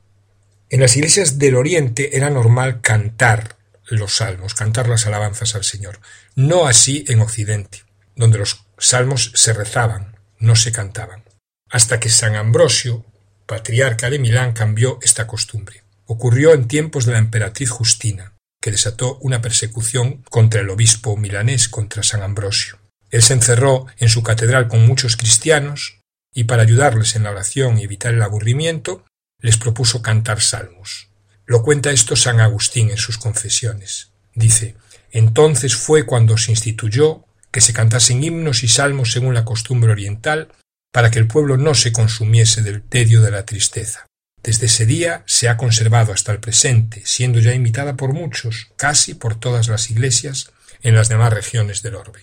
En 0.69 0.81
las 0.81 0.97
iglesias 0.97 1.39
del 1.39 1.55
Oriente 1.55 2.17
era 2.17 2.31
normal 2.31 2.81
cantar 2.81 3.57
los 3.87 4.17
salmos, 4.17 4.55
cantar 4.55 4.89
las 4.89 5.07
alabanzas 5.07 5.55
al 5.55 5.63
Señor. 5.63 6.01
No 6.35 6.67
así 6.67 7.05
en 7.07 7.21
Occidente, 7.21 7.85
donde 8.17 8.39
los 8.39 8.67
salmos 8.77 9.31
se 9.35 9.53
rezaban, 9.53 10.17
no 10.39 10.57
se 10.57 10.73
cantaban. 10.73 11.23
Hasta 11.71 12.01
que 12.01 12.09
San 12.09 12.35
Ambrosio, 12.35 13.07
patriarca 13.47 14.11
de 14.11 14.19
Milán, 14.19 14.53
cambió 14.53 14.99
esta 15.01 15.29
costumbre. 15.29 15.85
Ocurrió 16.07 16.53
en 16.55 16.67
tiempos 16.67 17.07
de 17.07 17.13
la 17.13 17.19
emperatriz 17.19 17.71
Justina, 17.71 18.33
que 18.61 18.73
desató 18.73 19.19
una 19.21 19.41
persecución 19.41 20.25
contra 20.29 20.61
el 20.61 20.71
obispo 20.71 21.17
milanés, 21.17 21.69
contra 21.69 22.03
San 22.03 22.23
Ambrosio. 22.23 22.79
Él 23.11 23.23
se 23.23 23.35
encerró 23.35 23.87
en 23.99 24.09
su 24.09 24.25
catedral 24.25 24.67
con 24.67 24.85
muchos 24.87 25.17
cristianos 25.17 26.01
y 26.35 26.45
para 26.45 26.63
ayudarles 26.63 27.17
en 27.17 27.23
la 27.23 27.31
oración 27.31 27.79
y 27.79 27.85
evitar 27.85 28.13
el 28.13 28.23
aburrimiento, 28.23 29.05
les 29.41 29.57
propuso 29.57 30.03
cantar 30.03 30.41
salmos. 30.41 31.09
Lo 31.47 31.63
cuenta 31.63 31.91
esto 31.91 32.17
San 32.17 32.41
Agustín 32.41 32.91
en 32.91 32.97
sus 32.97 33.19
confesiones. 33.19 34.11
Dice, 34.35 34.75
entonces 35.13 35.77
fue 35.77 36.05
cuando 36.05 36.37
se 36.37 36.51
instituyó 36.51 37.25
que 37.53 37.61
se 37.61 37.73
cantasen 37.73 38.25
himnos 38.25 38.65
y 38.65 38.69
salmos 38.69 39.13
según 39.13 39.33
la 39.33 39.45
costumbre 39.45 39.93
oriental, 39.93 40.49
para 40.93 41.11
que 41.11 41.21
el 41.21 41.29
pueblo 41.29 41.57
no 41.57 41.75
se 41.75 41.93
consumiese 41.93 42.63
del 42.63 42.83
tedio 42.83 43.21
de 43.23 43.31
la 43.31 43.45
tristeza. 43.45 44.07
Desde 44.43 44.67
ese 44.67 44.87
día 44.87 45.23
se 45.27 45.49
ha 45.49 45.57
conservado 45.57 46.13
hasta 46.13 46.33
el 46.33 46.41
presente, 46.41 47.03
siendo 47.05 47.41
ya 47.41 47.55
imitada 47.55 47.97
por 47.97 48.13
muchos, 48.13 48.69
casi 48.77 49.15
por 49.15 49.37
todas 49.37 49.69
las 49.69 49.91
iglesias 49.91 50.51
en 50.83 50.95
las 50.95 51.09
demás 51.09 51.33
regiones 51.33 51.83
del 51.83 51.95
orbe. 51.95 52.21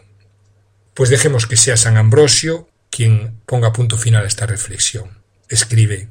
Pues 0.94 1.10
dejemos 1.10 1.48
que 1.48 1.58
sea 1.58 1.78
San 1.78 1.98
Ambrosio 1.98 2.70
quien 2.92 3.42
ponga 3.48 3.74
punto 3.74 3.98
final 3.98 4.26
a 4.26 4.28
esta 4.28 4.46
reflexión. 4.46 5.24
Escribe 5.50 6.10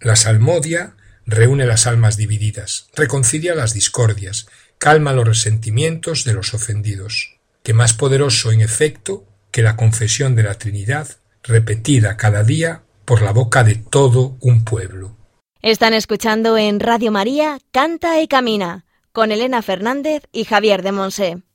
La 0.00 0.16
salmodia 0.16 0.96
reúne 1.24 1.66
las 1.66 1.86
almas 1.86 2.16
divididas, 2.16 2.88
reconcilia 2.94 3.54
las 3.54 3.72
discordias, 3.72 4.46
calma 4.78 5.12
los 5.12 5.26
resentimientos 5.26 6.24
de 6.24 6.34
los 6.34 6.52
ofendidos, 6.52 7.38
que 7.62 7.72
más 7.72 7.94
poderoso 7.94 8.52
en 8.52 8.60
efecto 8.60 9.24
que 9.50 9.62
la 9.62 9.76
confesión 9.76 10.36
de 10.36 10.42
la 10.42 10.54
Trinidad, 10.54 11.08
repetida 11.42 12.16
cada 12.16 12.42
día 12.44 12.82
por 13.04 13.22
la 13.22 13.32
boca 13.32 13.64
de 13.64 13.76
todo 13.76 14.36
un 14.40 14.64
pueblo. 14.64 15.16
Están 15.62 15.94
escuchando 15.94 16.58
en 16.58 16.80
Radio 16.80 17.10
María 17.10 17.58
Canta 17.72 18.20
y 18.20 18.28
Camina 18.28 18.84
con 19.12 19.32
Elena 19.32 19.62
Fernández 19.62 20.24
y 20.30 20.44
Javier 20.44 20.82
de 20.82 20.92
Monse. 20.92 21.45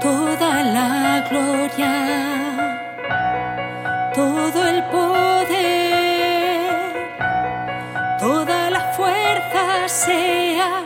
Toda 0.00 0.62
la 0.62 1.26
gloria, 1.28 1.94
todo 4.14 4.66
el 4.66 4.82
poder, 4.84 6.70
toda 8.18 8.70
la 8.70 8.80
fuerza 8.96 9.88
sea 9.88 10.84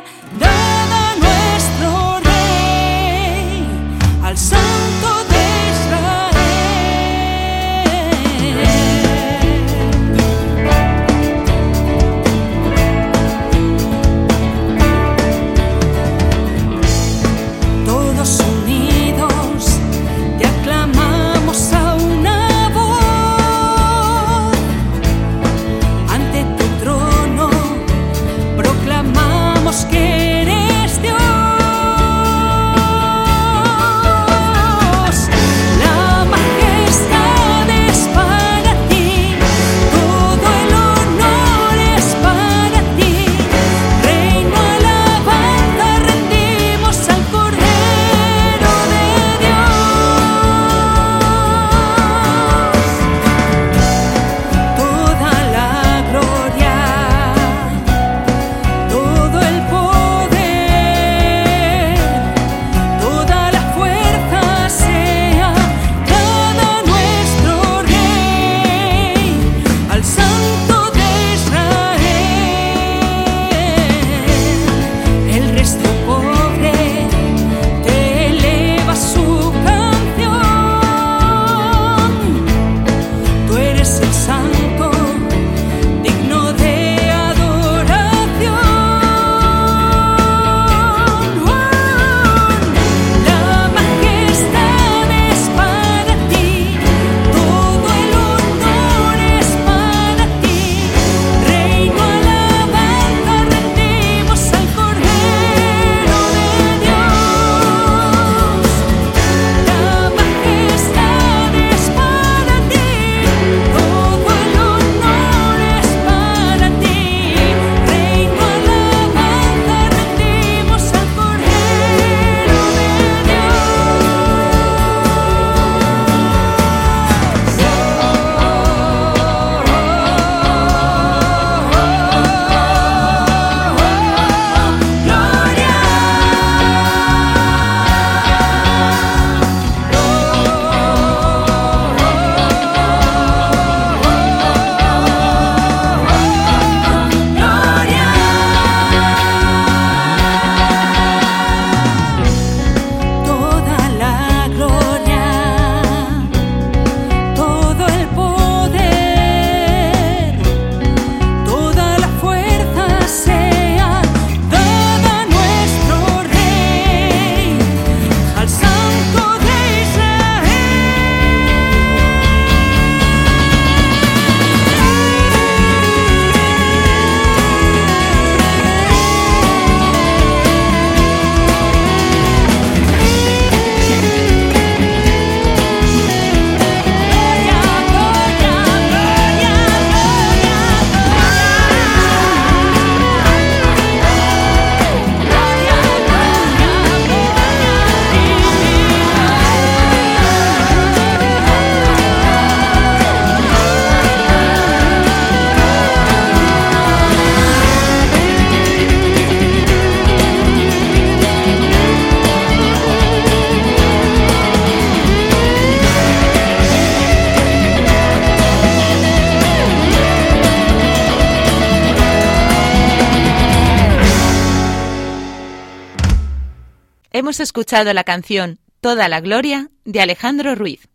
hemos 227.35 227.41
escuchado 227.41 227.93
la 227.93 228.05
canción 228.05 228.61
Toda 228.81 229.09
la 229.09 229.21
Gloria 229.21 229.69
de 229.85 230.01
Alejandro 230.01 230.55
Ruiz. 230.55 230.87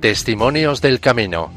Testimonios 0.00 0.80
del 0.80 1.00
Camino. 1.00 1.52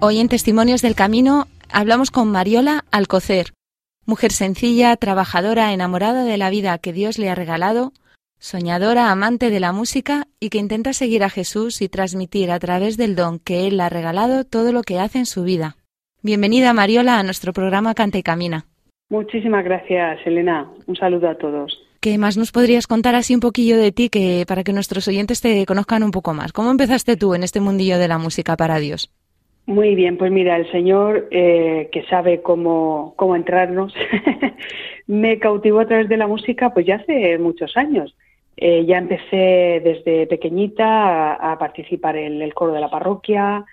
Hoy 0.00 0.20
en 0.20 0.28
Testimonios 0.28 0.80
del 0.80 0.94
Camino 0.94 1.48
hablamos 1.72 2.10
con 2.10 2.30
Mariola 2.30 2.84
Alcocer, 2.90 3.52
mujer 4.06 4.32
sencilla, 4.32 4.96
trabajadora, 4.96 5.72
enamorada 5.72 6.24
de 6.24 6.38
la 6.38 6.50
vida 6.50 6.78
que 6.78 6.92
Dios 6.92 7.18
le 7.18 7.30
ha 7.30 7.34
regalado, 7.34 7.92
soñadora, 8.38 9.10
amante 9.10 9.50
de 9.50 9.60
la 9.60 9.72
música 9.72 10.26
y 10.40 10.50
que 10.50 10.58
intenta 10.58 10.92
seguir 10.92 11.24
a 11.24 11.30
Jesús 11.30 11.82
y 11.82 11.88
transmitir 11.88 12.50
a 12.50 12.58
través 12.58 12.96
del 12.96 13.16
don 13.16 13.38
que 13.38 13.66
Él 13.66 13.76
le 13.76 13.82
ha 13.82 13.88
regalado 13.88 14.44
todo 14.44 14.72
lo 14.72 14.82
que 14.82 14.98
hace 14.98 15.18
en 15.18 15.26
su 15.26 15.42
vida. 15.42 15.76
Bienvenida 16.22 16.72
Mariola 16.72 17.18
a 17.18 17.22
nuestro 17.22 17.52
programa 17.52 17.94
Canta 17.94 18.18
y 18.18 18.22
Camina. 18.22 18.66
Muchísimas 19.10 19.64
gracias, 19.64 20.20
Elena. 20.26 20.70
Un 20.86 20.96
saludo 20.96 21.28
a 21.28 21.36
todos. 21.36 21.78
¿Qué 22.00 22.16
más 22.18 22.36
nos 22.36 22.52
podrías 22.52 22.86
contar 22.86 23.14
así 23.14 23.34
un 23.34 23.40
poquillo 23.40 23.76
de 23.76 23.90
ti 23.90 24.08
que 24.08 24.44
para 24.46 24.62
que 24.62 24.72
nuestros 24.72 25.08
oyentes 25.08 25.40
te 25.40 25.66
conozcan 25.66 26.02
un 26.02 26.12
poco 26.12 26.34
más? 26.34 26.52
¿Cómo 26.52 26.70
empezaste 26.70 27.16
tú 27.16 27.34
en 27.34 27.42
este 27.42 27.60
mundillo 27.60 27.98
de 27.98 28.08
la 28.08 28.18
música 28.18 28.56
para 28.56 28.78
Dios? 28.78 29.10
Muy 29.68 29.94
bien, 29.94 30.16
pues 30.16 30.32
mira, 30.32 30.56
el 30.56 30.66
Señor 30.72 31.28
eh, 31.30 31.90
que 31.92 32.02
sabe 32.04 32.40
cómo, 32.40 33.12
cómo 33.16 33.36
entrarnos, 33.36 33.92
me 35.06 35.38
cautivó 35.38 35.80
a 35.80 35.86
través 35.86 36.08
de 36.08 36.16
la 36.16 36.26
música 36.26 36.72
pues 36.72 36.86
ya 36.86 36.94
hace 36.94 37.36
muchos 37.36 37.76
años. 37.76 38.16
Eh, 38.56 38.86
ya 38.86 38.96
empecé 38.96 39.82
desde 39.84 40.26
pequeñita 40.26 41.34
a, 41.34 41.58
participar 41.58 42.16
en 42.16 42.40
el 42.40 42.54
coro 42.54 42.72
de 42.72 42.80
la 42.80 42.88
parroquia, 42.88 43.66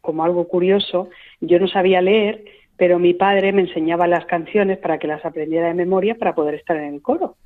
como 0.00 0.24
algo 0.24 0.48
curioso. 0.48 1.10
Yo 1.42 1.58
no 1.58 1.68
sabía 1.68 2.00
leer, 2.00 2.46
pero 2.78 2.98
mi 2.98 3.12
padre 3.12 3.52
me 3.52 3.60
enseñaba 3.60 4.06
las 4.06 4.24
canciones 4.24 4.78
para 4.78 4.96
que 4.98 5.06
las 5.06 5.22
aprendiera 5.22 5.68
de 5.68 5.74
memoria 5.74 6.14
para 6.14 6.34
poder 6.34 6.54
estar 6.54 6.78
en 6.78 6.94
el 6.94 7.02
coro, 7.02 7.36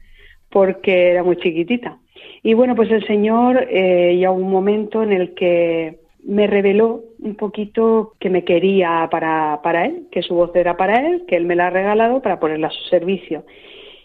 porque 0.48 1.10
era 1.10 1.24
muy 1.24 1.38
chiquitita. 1.38 1.98
Y 2.44 2.54
bueno, 2.54 2.76
pues 2.76 2.88
el 2.92 3.04
Señor 3.04 3.66
eh, 3.68 4.16
ya 4.20 4.30
un 4.30 4.48
momento 4.48 5.02
en 5.02 5.12
el 5.12 5.34
que 5.34 6.05
me 6.26 6.48
reveló 6.48 7.04
un 7.20 7.36
poquito 7.36 8.14
que 8.18 8.30
me 8.30 8.44
quería 8.44 9.08
para, 9.10 9.60
para 9.62 9.86
él, 9.86 10.08
que 10.10 10.22
su 10.22 10.34
voz 10.34 10.50
era 10.56 10.76
para 10.76 11.06
él, 11.06 11.24
que 11.28 11.36
él 11.36 11.46
me 11.46 11.54
la 11.54 11.68
ha 11.68 11.70
regalado 11.70 12.20
para 12.20 12.40
ponerla 12.40 12.66
a 12.66 12.72
su 12.72 12.82
servicio. 12.88 13.44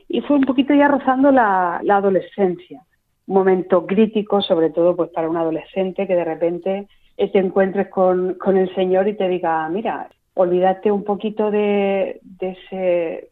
Y 0.08 0.22
fue 0.22 0.38
un 0.38 0.44
poquito 0.44 0.74
ya 0.76 0.88
rozando 0.88 1.32
la, 1.32 1.78
adolescencia, 1.78 2.84
un 3.26 3.36
momento 3.36 3.88
crítico, 3.88 4.42
sobre 4.42 4.70
todo 4.70 4.96
pues 4.96 5.10
para 5.10 5.30
un 5.30 5.38
adolescente 5.38 6.06
que 6.06 6.16
de 6.16 6.24
repente 6.24 6.88
te 7.16 7.40
encuentres 7.40 7.88
con, 7.88 8.36
con 8.36 8.56
el 8.56 8.74
Señor 8.76 9.08
y 9.08 9.16
te 9.16 9.28
diga, 9.28 9.68
mira, 9.70 10.08
olvídate 10.36 10.92
un 10.92 11.04
poquito 11.04 11.50
de, 11.50 12.20
de 12.22 12.50
ese 12.50 13.30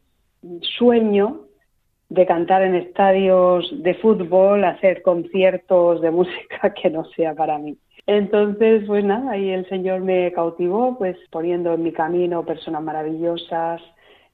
sueño 0.62 1.42
de 2.10 2.26
cantar 2.26 2.64
en 2.64 2.74
estadios 2.74 3.72
de 3.84 3.94
fútbol, 3.96 4.64
hacer 4.64 5.04
conciertos 5.04 6.02
de 6.02 6.10
música 6.10 6.74
que 6.82 6.90
no 6.90 7.06
sea 7.06 7.36
para 7.36 7.60
mí. 7.60 7.78
Entonces, 8.12 8.86
pues 8.88 9.06
nada, 9.06 9.34
ahí 9.34 9.52
el 9.52 9.70
Señor 9.70 10.02
me 10.02 10.32
cautivó, 10.32 10.98
pues 10.98 11.16
poniendo 11.30 11.76
en 11.76 11.84
mi 11.84 11.92
camino 11.92 12.44
personas 12.44 12.82
maravillosas 12.82 13.84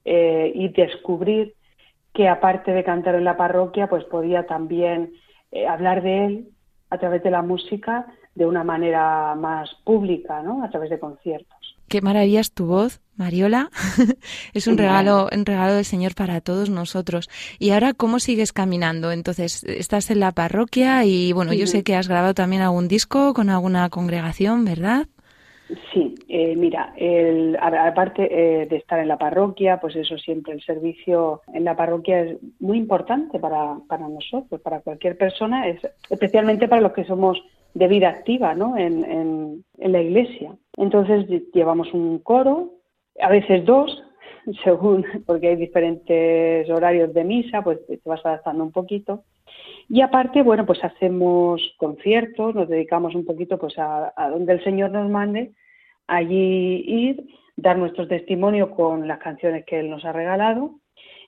eh, 0.06 0.50
y 0.56 0.70
descubrir 0.70 1.56
que 2.14 2.30
aparte 2.30 2.72
de 2.72 2.86
cantar 2.86 3.16
en 3.16 3.26
la 3.26 3.36
parroquia, 3.36 3.88
pues 3.88 4.06
podía 4.06 4.46
también 4.46 5.12
eh, 5.52 5.68
hablar 5.68 6.04
de 6.04 6.26
Él 6.26 6.48
a 6.90 6.98
través 7.00 7.22
de 7.22 7.32
la 7.32 7.42
música 7.42 8.06
de 8.34 8.46
una 8.46 8.64
manera 8.64 9.36
más 9.36 9.70
pública, 9.84 10.42
¿no? 10.42 10.64
A 10.64 10.70
través 10.70 10.90
de 10.90 11.00
conciertos. 11.00 11.55
Qué 11.88 12.02
maravilla 12.02 12.40
es 12.40 12.52
tu 12.52 12.66
voz, 12.66 13.02
Mariola. 13.16 13.70
es 14.54 14.68
un 14.68 14.78
regalo, 14.78 15.30
un 15.32 15.46
regalo 15.46 15.74
del 15.74 15.86
Señor 15.86 16.16
para 16.16 16.42
todos 16.42 16.70
nosotros. 16.70 17.30
Y 17.60 17.72
ahora, 17.72 17.94
¿cómo 17.94 18.20
sigues 18.20 18.54
caminando? 18.54 19.12
Entonces, 19.12 19.64
estás 19.64 20.10
en 20.12 20.20
la 20.20 20.32
parroquia 20.32 21.06
y, 21.06 21.32
bueno, 21.32 21.54
yo 21.54 21.68
sé 21.68 21.84
que 21.84 21.96
has 21.96 22.08
grabado 22.08 22.34
también 22.34 22.62
algún 22.62 22.88
disco 22.88 23.34
con 23.34 23.50
alguna 23.50 23.90
congregación, 23.90 24.66
¿verdad? 24.66 25.08
Sí, 25.92 26.14
eh, 26.28 26.56
mira, 26.56 26.94
el, 26.96 27.58
aparte 27.60 28.28
eh, 28.30 28.68
de 28.68 28.78
estar 28.78 29.00
en 29.00 29.08
la 29.08 29.18
parroquia, 29.18 29.80
pues 29.80 29.96
eso 29.96 30.16
siempre, 30.18 30.54
el 30.54 30.62
servicio 30.62 31.42
en 31.52 31.64
la 31.64 31.76
parroquia 31.76 32.22
es 32.22 32.38
muy 32.60 32.78
importante 32.78 33.40
para, 33.40 33.78
para 33.88 34.08
nosotros, 34.08 34.62
para 34.62 34.82
cualquier 34.82 35.18
persona, 35.18 35.68
es, 35.68 35.80
especialmente 36.10 36.68
para 36.68 36.82
los 36.82 36.92
que 36.92 37.06
somos 37.06 37.42
de 37.74 37.88
vida 37.88 38.10
activa 38.10 38.54
¿no? 38.54 38.78
en, 38.78 39.04
en, 39.06 39.66
en 39.80 39.92
la 39.92 40.02
iglesia. 40.02 40.56
Entonces 40.78 41.26
llevamos 41.54 41.94
un 41.94 42.20
coro, 42.20 42.72
a 43.20 43.30
veces 43.30 43.66
dos, 43.66 44.04
según, 44.64 45.06
porque 45.26 45.50
hay 45.50 45.56
diferentes 45.56 46.70
horarios 46.70 47.14
de 47.14 47.24
misa, 47.24 47.62
pues 47.62 47.86
te 47.88 48.00
vas 48.06 48.26
adaptando 48.26 48.64
un 48.64 48.72
poquito. 48.72 49.24
Y 49.88 50.02
aparte, 50.02 50.42
bueno, 50.42 50.66
pues 50.66 50.84
hacemos 50.84 51.62
conciertos, 51.78 52.56
nos 52.56 52.68
dedicamos 52.68 53.14
un 53.14 53.26
poquito 53.26 53.58
pues 53.58 53.76
a, 53.78 54.12
donde 54.30 54.54
el 54.54 54.64
Señor 54.64 54.92
nos 54.92 55.10
mande, 55.10 55.52
allí 56.08 56.84
ir, 56.88 57.28
dar 57.56 57.78
nuestro 57.78 58.08
testimonio 58.08 58.72
con 58.72 59.08
las 59.08 59.20
canciones 59.20 59.66
que 59.66 59.80
Él 59.80 59.90
nos 59.90 60.04
ha 60.04 60.12
regalado 60.12 60.80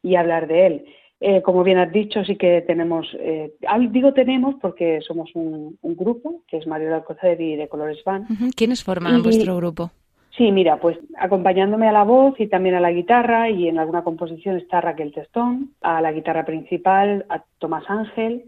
y 0.01 0.15
hablar 0.15 0.47
de 0.47 0.65
Él. 0.65 0.85
Eh, 1.19 1.41
como 1.41 1.63
bien 1.63 1.79
has 1.79 1.91
dicho, 1.91 2.23
sí 2.23 2.35
que 2.35 2.61
tenemos, 2.61 3.07
eh, 3.19 3.53
digo 3.89 4.13
tenemos 4.13 4.55
porque 4.61 5.01
somos 5.01 5.31
un, 5.33 5.77
un 5.81 5.95
grupo, 5.95 6.43
que 6.47 6.57
es 6.57 6.67
Mario 6.67 6.93
Alcocer 6.93 7.41
y 7.41 7.55
de 7.55 7.67
Colores 7.67 8.03
Van. 8.05 8.27
¿Quiénes 8.55 8.83
forman 8.83 9.19
y, 9.19 9.23
vuestro 9.23 9.57
grupo? 9.57 9.91
Sí, 10.37 10.51
mira, 10.51 10.79
pues 10.79 10.99
acompañándome 11.17 11.87
a 11.87 11.91
la 11.91 12.03
voz 12.03 12.39
y 12.39 12.45
también 12.45 12.75
a 12.75 12.79
la 12.79 12.91
guitarra 12.91 13.49
y 13.49 13.67
en 13.67 13.79
alguna 13.79 14.03
composición 14.03 14.57
está 14.57 14.79
Raquel 14.79 15.11
Testón, 15.11 15.71
a 15.81 15.99
la 15.99 16.11
guitarra 16.11 16.45
principal, 16.45 17.25
a 17.29 17.43
Tomás 17.57 17.89
Ángel, 17.89 18.43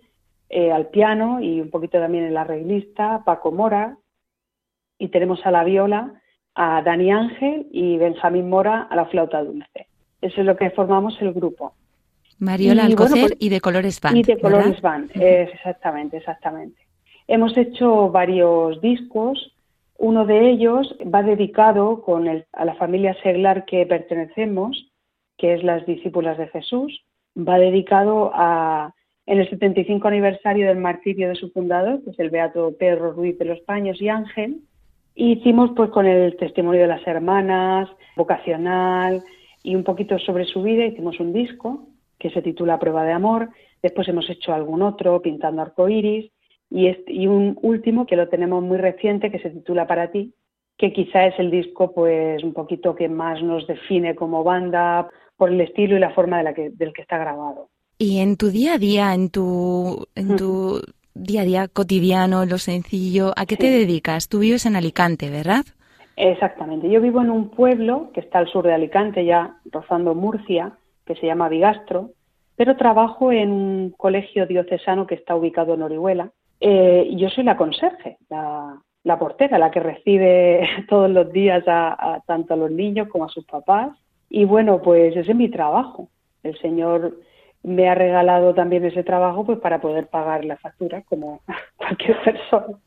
eh, 0.50 0.72
al 0.72 0.90
piano 0.90 1.42
y 1.42 1.60
un 1.60 1.72
poquito 1.72 1.98
también 2.00 2.26
el 2.26 2.38
arreglista, 2.38 3.24
Paco 3.26 3.52
Mora, 3.52 3.98
y 5.00 5.08
tenemos 5.08 5.44
a 5.48 5.52
la 5.52 5.64
viola 5.64 6.22
a 6.54 6.84
Dani 6.84 7.12
Ángel 7.12 7.68
y 7.72 7.98
Benjamín 7.98 8.50
Mora 8.50 8.84
a 8.84 8.96
la 8.96 9.06
flauta 9.06 9.44
dulce. 9.44 9.88
Eso 10.22 10.42
es 10.42 10.46
lo 10.46 10.58
que 10.58 10.70
formamos 10.70 11.20
el 11.22 11.34
grupo. 11.34 11.74
Mariola 12.40 12.84
y, 12.84 12.86
Alcocer 12.88 13.12
bueno, 13.12 13.28
pues, 13.28 13.38
y 13.40 13.50
de 13.50 13.62
Colores 13.62 14.02
Band. 14.02 14.18
Y 14.18 14.24
de 14.24 14.40
Colores 14.40 14.82
eh, 15.16 15.50
exactamente, 15.54 16.18
exactamente. 16.18 16.82
Hemos 17.28 17.56
hecho 17.58 18.10
varios 18.10 18.82
discos, 18.82 19.54
uno 19.98 20.26
de 20.26 20.50
ellos 20.50 20.96
va 21.14 21.22
dedicado 21.22 22.02
con 22.02 22.28
el, 22.28 22.46
a 22.54 22.66
la 22.66 22.76
familia 22.76 23.16
seglar 23.22 23.66
que 23.66 23.86
pertenecemos, 23.86 24.90
que 25.38 25.54
es 25.54 25.64
las 25.64 25.86
discípulas 25.86 26.38
de 26.38 26.48
Jesús, 26.48 27.04
va 27.38 27.60
dedicado 27.60 28.32
a, 28.34 28.94
en 29.26 29.40
el 29.40 29.50
75 29.50 30.08
aniversario 30.08 30.68
del 30.68 30.78
martirio 30.78 31.30
de 31.30 31.36
su 31.36 31.52
fundador, 31.52 32.02
que 32.04 32.12
es 32.12 32.20
el 32.20 32.30
Beato 32.30 32.74
Pedro 32.80 33.12
Ruiz 33.12 33.38
de 33.38 33.46
los 33.46 33.60
Paños 33.60 34.02
y 34.02 34.10
Ángel, 34.10 34.62
hicimos 35.14 35.72
pues 35.76 35.90
con 35.92 36.08
el 36.08 36.38
testimonio 36.38 36.82
de 36.82 36.88
las 36.88 37.06
hermanas, 37.06 37.90
vocacional 38.16 39.22
y 39.62 39.76
un 39.76 39.84
poquito 39.84 40.18
sobre 40.18 40.46
su 40.46 40.64
vida, 40.64 40.86
hicimos 40.86 41.20
un 41.20 41.34
disco 41.34 41.86
que 42.20 42.30
se 42.30 42.42
titula 42.42 42.80
Prueba 42.80 43.04
de 43.04 43.14
Amor, 43.14 43.50
después 43.82 44.08
hemos 44.08 44.30
hecho 44.30 44.54
algún 44.54 44.82
otro, 44.82 45.22
Pintando 45.22 45.62
Arcoiris, 45.62 46.32
y, 46.70 46.88
este, 46.88 47.12
y 47.12 47.28
un 47.28 47.58
último 47.62 48.06
que 48.06 48.16
lo 48.16 48.30
tenemos 48.30 48.62
muy 48.62 48.78
reciente 48.78 49.32
que 49.32 49.40
se 49.40 49.50
titula 49.50 49.88
Para 49.88 50.12
ti, 50.12 50.34
que 50.78 50.94
quizá 50.94 51.26
es 51.26 51.38
el 51.40 51.52
disco 51.52 51.94
pues 51.94 52.44
un 52.44 52.54
poquito 52.54 52.96
que 52.96 53.10
más 53.10 53.42
nos 53.42 53.68
define 53.68 54.16
como 54.16 54.44
banda 54.44 55.10
por 55.36 55.52
el 55.52 55.62
estilo 55.62 55.98
y 55.98 56.00
la 56.00 56.14
forma 56.14 56.38
de 56.38 56.44
la 56.44 56.54
que, 56.54 56.70
del 56.70 56.94
que 56.94 57.02
está 57.02 57.18
grabado. 57.18 57.70
Y 57.98 58.20
en 58.20 58.38
tu 58.38 58.50
día 58.50 58.76
a 58.76 58.78
día, 58.78 59.14
en 59.14 59.30
tu, 59.30 60.06
en 60.16 60.38
tu 60.38 60.80
día 61.14 61.42
a 61.42 61.46
día 61.46 61.68
cotidiano, 61.68 62.46
lo 62.46 62.58
sencillo, 62.58 63.34
¿a 63.36 63.46
qué 63.46 63.56
sí. 63.56 63.62
te 63.62 63.70
dedicas? 63.72 64.30
Tú 64.30 64.40
vives 64.40 64.66
en 64.66 64.76
Alicante, 64.76 65.30
¿verdad? 65.30 65.66
Exactamente. 66.16 66.90
Yo 66.90 67.02
vivo 67.02 67.22
en 67.22 67.30
un 67.30 67.50
pueblo 67.50 68.12
que 68.14 68.22
está 68.22 68.40
al 68.40 68.48
sur 68.48 68.66
de 68.66 68.74
Alicante, 68.74 69.26
ya 69.26 69.58
rozando 69.66 70.16
Murcia, 70.16 70.78
que 71.10 71.16
se 71.16 71.26
llama 71.26 71.50
Bigastro, 71.50 72.12
pero 72.56 72.78
trabajo 72.78 73.32
en 73.32 73.50
un 73.52 73.90
colegio 73.98 74.46
diocesano 74.46 75.08
que 75.08 75.16
está 75.16 75.36
ubicado 75.36 75.74
en 75.74 75.82
Orihuela. 75.82 76.30
Eh, 76.60 77.10
yo 77.16 77.30
soy 77.30 77.44
la 77.46 77.58
conserje, 77.58 78.18
la, 78.30 79.18
portera, 79.18 79.58
la 79.58 79.72
que 79.72 79.80
recibe 79.80 80.70
todos 80.88 81.10
los 81.10 81.32
días 81.32 81.64
a, 81.66 82.22
tanto 82.28 82.54
a 82.54 82.58
los 82.58 82.70
niños 82.70 83.08
como 83.08 83.26
a 83.26 83.30
sus 83.30 83.44
papás. 83.46 83.98
Y 84.30 84.46
bueno, 84.46 84.84
pues 84.84 85.16
ese 85.16 85.32
es 85.32 85.36
mi 85.36 85.50
trabajo. 85.50 86.10
El 86.44 86.56
Señor 86.60 87.18
me 87.64 87.90
ha 87.90 87.96
regalado 87.96 88.54
también 88.54 88.86
ese 88.86 89.04
trabajo 89.04 89.44
pues 89.48 89.58
para 89.58 89.82
poder 89.82 90.10
pagar 90.10 90.46
la 90.46 90.58
factura 90.58 91.02
como 91.10 91.42
cualquier 91.78 92.22
persona. 92.22 92.78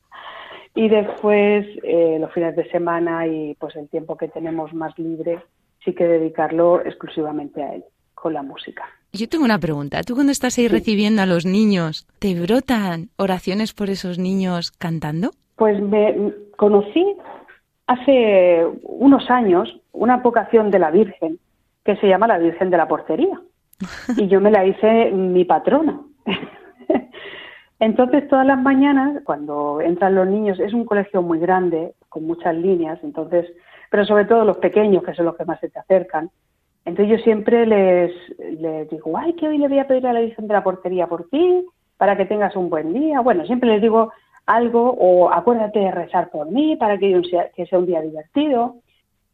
Y 0.77 0.89
después, 0.89 1.67
eh, 1.83 2.19
los 2.21 2.33
fines 2.33 2.55
de 2.55 2.71
semana 2.71 3.27
y 3.27 3.55
pues 3.57 3.75
el 3.75 3.89
tiempo 3.89 4.17
que 4.17 4.29
tenemos 4.29 4.73
más 4.73 4.97
libre, 4.97 5.41
sí 5.85 5.93
que 5.93 6.07
dedicarlo 6.07 6.81
exclusivamente 6.87 7.65
a 7.65 7.75
Él, 7.75 7.85
con 8.23 8.33
la 8.33 8.43
música. 8.43 8.85
Yo 9.13 9.29
tengo 9.29 9.45
una 9.45 9.59
pregunta. 9.59 10.03
Tú 10.05 10.15
cuando 10.15 10.31
estás 10.31 10.57
ahí 10.57 10.69
recibiendo 10.69 11.21
a 11.23 11.27
los 11.27 11.45
niños, 11.45 12.07
¿te 12.21 12.41
brotan 12.41 13.09
oraciones 13.17 13.75
por 13.75 13.91
esos 13.91 14.19
niños 14.19 14.71
cantando? 14.71 15.33
Pues 15.57 15.83
me 15.83 16.33
conocí 16.57 17.05
hace 17.89 18.65
unos 18.85 19.29
años 19.29 19.77
una 19.91 20.19
vocación 20.19 20.71
de 20.71 20.79
la 20.79 20.93
Virgen 20.93 21.41
que 21.85 21.97
se 21.97 22.07
llama 22.07 22.29
la 22.29 22.39
Virgen 22.39 22.71
de 22.71 22.77
la 22.77 22.87
Portería. 22.87 23.41
Y 24.17 24.29
yo 24.29 24.41
me 24.41 24.53
la 24.53 24.65
hice 24.65 25.11
mi 25.11 25.45
patrona. 25.45 26.01
Entonces, 27.81 28.29
todas 28.29 28.47
las 28.47 28.63
mañanas, 28.63 29.21
cuando 29.25 29.81
entran 29.81 30.15
los 30.15 30.29
niños, 30.29 30.61
es 30.61 30.73
un 30.73 30.85
colegio 30.85 31.21
muy 31.23 31.41
grande, 31.41 31.95
con 32.09 32.25
muchas 32.25 32.55
líneas, 32.55 33.01
entonces, 33.03 33.45
pero 33.91 34.05
sobre 34.05 34.25
todo 34.27 34.45
los 34.45 34.59
pequeños, 34.59 35.03
que 35.03 35.15
son 35.15 35.25
los 35.25 35.37
que 35.37 35.45
más 35.45 35.59
se 35.59 35.69
te 35.69 35.81
acercan. 35.81 36.31
Entonces, 36.85 37.19
yo 37.19 37.25
siempre 37.25 37.67
les, 37.67 38.13
les 38.39 38.91
digo, 38.91 39.17
ay, 39.17 39.35
que 39.35 39.49
hoy 39.49 39.59
le 39.59 39.69
voy 39.69 39.79
a 39.79 39.87
pedir 39.87 40.07
a 40.07 40.13
la 40.13 40.21
Virgen 40.21 40.49
de 40.49 40.55
la 40.55 40.65
Portería 40.65 41.07
por 41.07 41.29
ti, 41.29 41.65
para 41.97 42.17
que 42.17 42.25
tengas 42.25 42.57
un 42.57 42.69
buen 42.69 42.93
día. 42.93 43.21
Bueno, 43.21 43.47
siempre 43.47 43.71
les 43.71 43.81
digo 43.81 44.13
algo, 44.47 44.91
o 44.99 45.31
acuérdate 45.31 45.79
de 45.79 45.93
rezar 45.93 46.31
por 46.31 46.51
mí, 46.51 46.77
para 46.77 46.99
que, 46.99 47.23
sea, 47.31 47.51
que 47.51 47.67
sea 47.67 47.79
un 47.79 47.87
día 47.87 48.01
divertido. 48.01 48.77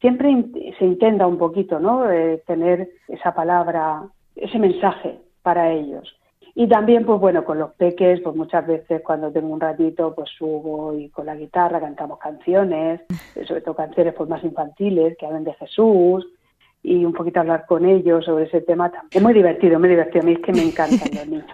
Siempre 0.00 0.44
se 0.78 0.84
intenta 0.84 1.26
un 1.26 1.38
poquito, 1.38 1.80
¿no? 1.80 2.10
Eh, 2.10 2.42
tener 2.46 2.90
esa 3.08 3.34
palabra, 3.34 4.02
ese 4.36 4.58
mensaje 4.58 5.18
para 5.42 5.72
ellos. 5.72 6.14
Y 6.54 6.66
también, 6.66 7.06
pues 7.06 7.20
bueno, 7.20 7.44
con 7.44 7.58
los 7.58 7.72
peques, 7.72 8.20
pues 8.20 8.36
muchas 8.36 8.66
veces 8.66 9.00
cuando 9.02 9.32
tengo 9.32 9.48
un 9.48 9.60
ratito, 9.60 10.14
pues 10.14 10.28
subo 10.36 10.92
y 10.92 11.08
con 11.08 11.24
la 11.24 11.36
guitarra 11.36 11.80
cantamos 11.80 12.18
canciones, 12.18 13.00
sobre 13.46 13.60
todo 13.60 13.76
canciones 13.76 14.12
pues 14.14 14.28
más 14.28 14.42
infantiles, 14.44 15.16
que 15.16 15.24
hablen 15.24 15.44
de 15.44 15.54
Jesús, 15.54 16.26
y 16.82 17.04
un 17.04 17.12
poquito 17.12 17.40
hablar 17.40 17.66
con 17.66 17.84
ellos 17.84 18.24
sobre 18.24 18.44
ese 18.44 18.60
tema. 18.60 18.90
Es 19.10 19.22
muy 19.22 19.34
divertido, 19.34 19.78
muy 19.78 19.88
divertido. 19.88 20.22
A 20.22 20.26
mí 20.26 20.32
es 20.32 20.40
que 20.40 20.52
me 20.52 20.62
encantan 20.62 21.08
los 21.14 21.28
niños. 21.28 21.46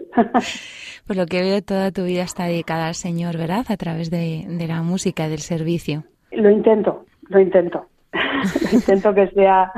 Por 1.06 1.16
lo 1.16 1.26
que 1.26 1.42
veo, 1.42 1.62
toda 1.62 1.90
tu 1.90 2.04
vida 2.04 2.22
está 2.22 2.44
dedicada 2.44 2.86
al 2.86 2.94
Señor, 2.94 3.36
¿verdad? 3.36 3.64
A 3.68 3.76
través 3.76 4.10
de, 4.10 4.44
de 4.48 4.66
la 4.66 4.82
música, 4.82 5.28
del 5.28 5.40
servicio. 5.40 6.04
Lo 6.30 6.50
intento, 6.50 7.04
lo 7.28 7.40
intento. 7.40 7.86
lo 8.12 8.78
intento 8.78 9.14
que 9.14 9.28
sea 9.28 9.72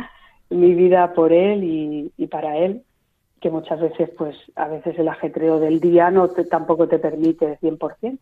mi 0.50 0.74
vida 0.74 1.12
por 1.14 1.32
Él 1.32 1.64
y, 1.64 2.12
y 2.16 2.26
para 2.26 2.58
Él 2.58 2.82
que 3.40 3.50
muchas 3.50 3.80
veces, 3.80 4.10
pues, 4.16 4.36
a 4.54 4.68
veces 4.68 4.98
el 4.98 5.08
ajetreo 5.08 5.60
del 5.60 5.80
día 5.80 6.10
no 6.10 6.28
te, 6.28 6.44
tampoco 6.44 6.88
te 6.88 6.98
permite 6.98 7.58
100%, 7.60 8.18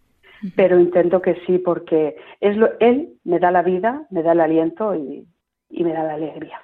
pero 0.56 0.78
intento 0.78 1.22
que 1.22 1.36
sí, 1.46 1.58
porque 1.58 2.16
es 2.40 2.56
lo, 2.56 2.68
él 2.80 3.14
me 3.24 3.38
da 3.38 3.50
la 3.50 3.62
vida, 3.62 4.06
me 4.10 4.22
da 4.22 4.32
el 4.32 4.40
aliento 4.40 4.94
y, 4.94 5.26
y 5.70 5.84
me 5.84 5.92
da 5.92 6.02
la 6.02 6.14
alegría. 6.14 6.60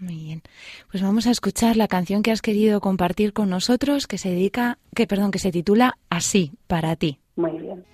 Muy 0.00 0.16
bien. 0.16 0.42
Pues 0.90 1.02
vamos 1.02 1.26
a 1.26 1.30
escuchar 1.30 1.76
la 1.76 1.88
canción 1.88 2.22
que 2.22 2.30
has 2.30 2.42
querido 2.42 2.80
compartir 2.80 3.32
con 3.32 3.50
nosotros, 3.50 4.06
que 4.06 4.18
se 4.18 4.30
dedica, 4.30 4.78
que 4.94 5.06
perdón, 5.06 5.30
que 5.30 5.38
se 5.38 5.50
titula 5.50 5.98
Así 6.08 6.52
para 6.66 6.94
ti. 6.96 7.18
Muy 7.36 7.58
bien. 7.58 7.84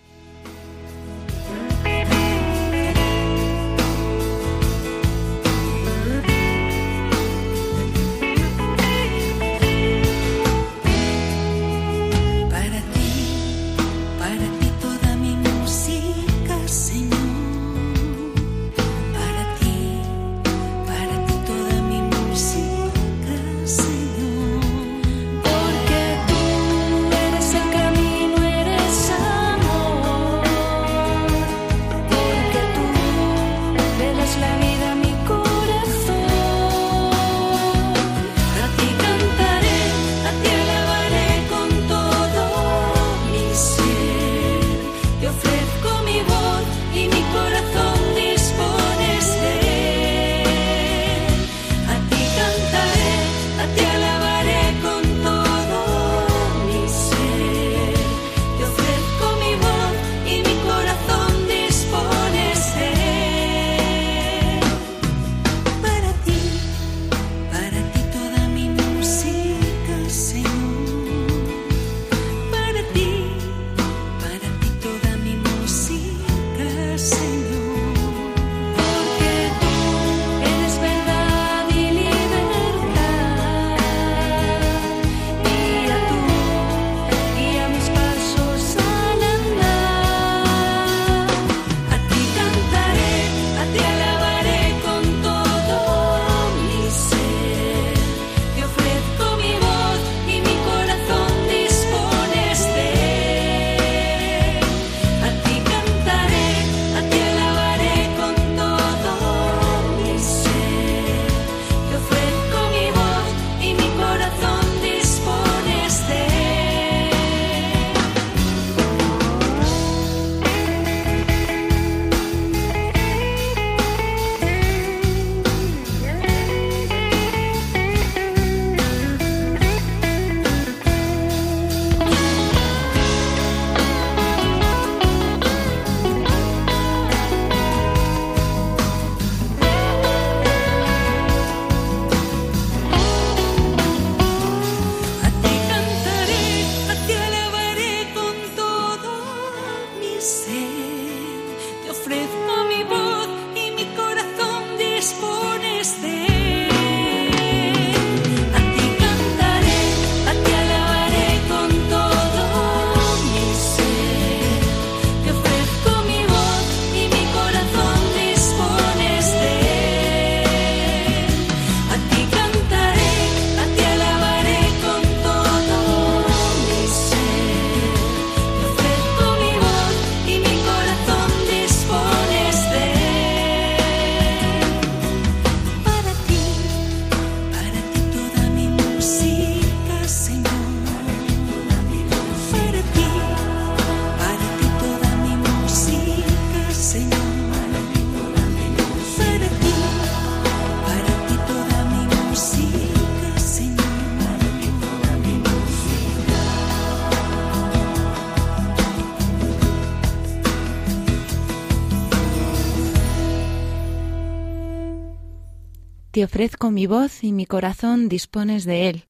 Te 216.25 216.29
ofrezco 216.29 216.71
mi 216.71 216.87
voz 216.87 217.23
y 217.23 217.33
mi 217.33 217.45
corazón 217.45 218.09
dispones 218.09 218.65
de 218.65 218.89
él. 218.89 219.03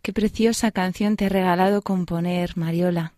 Qué 0.00 0.12
preciosa 0.12 0.70
canción 0.70 1.16
te 1.16 1.26
ha 1.26 1.28
regalado 1.28 1.82
componer, 1.82 2.50
Mariola. 2.54 3.14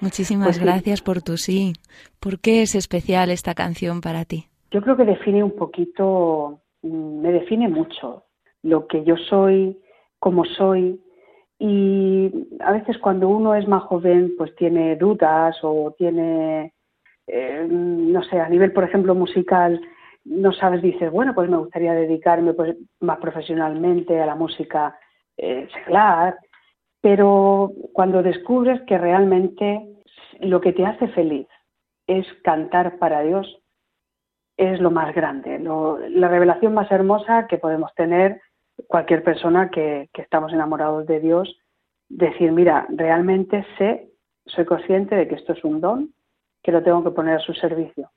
Muchísimas 0.00 0.46
Pues 0.46 0.56
sí. 0.58 0.62
gracias 0.62 1.02
por 1.02 1.20
tu 1.20 1.36
sí. 1.36 1.72
¿Por 2.20 2.38
qué 2.38 2.62
es 2.62 2.76
especial 2.76 3.30
esta 3.30 3.54
canción 3.54 4.00
para 4.00 4.24
ti? 4.24 4.46
Yo 4.70 4.82
creo 4.82 4.96
que 4.96 5.04
define 5.04 5.42
un 5.42 5.56
poquito, 5.56 6.60
mm, 6.82 7.22
me 7.22 7.32
define 7.32 7.68
mucho 7.68 8.22
lo 8.62 8.86
que 8.86 9.02
yo 9.02 9.16
soy, 9.16 9.76
cómo 10.20 10.44
soy. 10.44 11.00
Y 11.58 12.30
a 12.60 12.70
veces 12.70 12.98
cuando 12.98 13.28
uno 13.28 13.56
es 13.56 13.66
más 13.66 13.82
joven, 13.82 14.34
pues 14.38 14.54
tiene 14.54 14.94
dudas 14.94 15.56
o 15.62 15.92
tiene, 15.98 16.72
eh, 17.26 17.66
no 17.68 18.22
sé, 18.22 18.38
a 18.38 18.48
nivel, 18.48 18.72
por 18.72 18.84
ejemplo, 18.84 19.12
musical, 19.16 19.80
no 20.26 20.52
sabes, 20.52 20.82
dices, 20.82 21.10
bueno, 21.10 21.34
pues 21.34 21.48
me 21.48 21.56
gustaría 21.56 21.94
dedicarme 21.94 22.52
pues, 22.54 22.76
más 23.00 23.18
profesionalmente 23.18 24.20
a 24.20 24.26
la 24.26 24.34
música 24.34 24.98
eh, 25.36 25.68
seglar, 25.72 26.36
pero 27.00 27.72
cuando 27.92 28.22
descubres 28.22 28.80
que 28.82 28.98
realmente 28.98 29.86
lo 30.40 30.60
que 30.60 30.72
te 30.72 30.84
hace 30.84 31.08
feliz 31.08 31.46
es 32.06 32.26
cantar 32.42 32.98
para 32.98 33.20
Dios, 33.22 33.60
es 34.56 34.80
lo 34.80 34.90
más 34.90 35.14
grande, 35.14 35.58
lo- 35.58 35.98
la 36.08 36.28
revelación 36.28 36.72
más 36.74 36.90
hermosa 36.90 37.46
que 37.46 37.58
podemos 37.58 37.94
tener 37.94 38.40
cualquier 38.88 39.22
persona 39.22 39.70
que, 39.70 40.08
que 40.12 40.22
estamos 40.22 40.52
enamorados 40.52 41.06
de 41.06 41.20
Dios, 41.20 41.56
decir, 42.08 42.52
mira, 42.52 42.86
realmente 42.90 43.64
sé, 43.78 44.10
soy 44.46 44.64
consciente 44.64 45.14
de 45.14 45.28
que 45.28 45.34
esto 45.34 45.52
es 45.52 45.62
un 45.64 45.80
don, 45.80 46.14
que 46.62 46.72
lo 46.72 46.82
tengo 46.82 47.04
que 47.04 47.10
poner 47.10 47.34
a 47.36 47.40
su 47.40 47.52
servicio. 47.54 48.10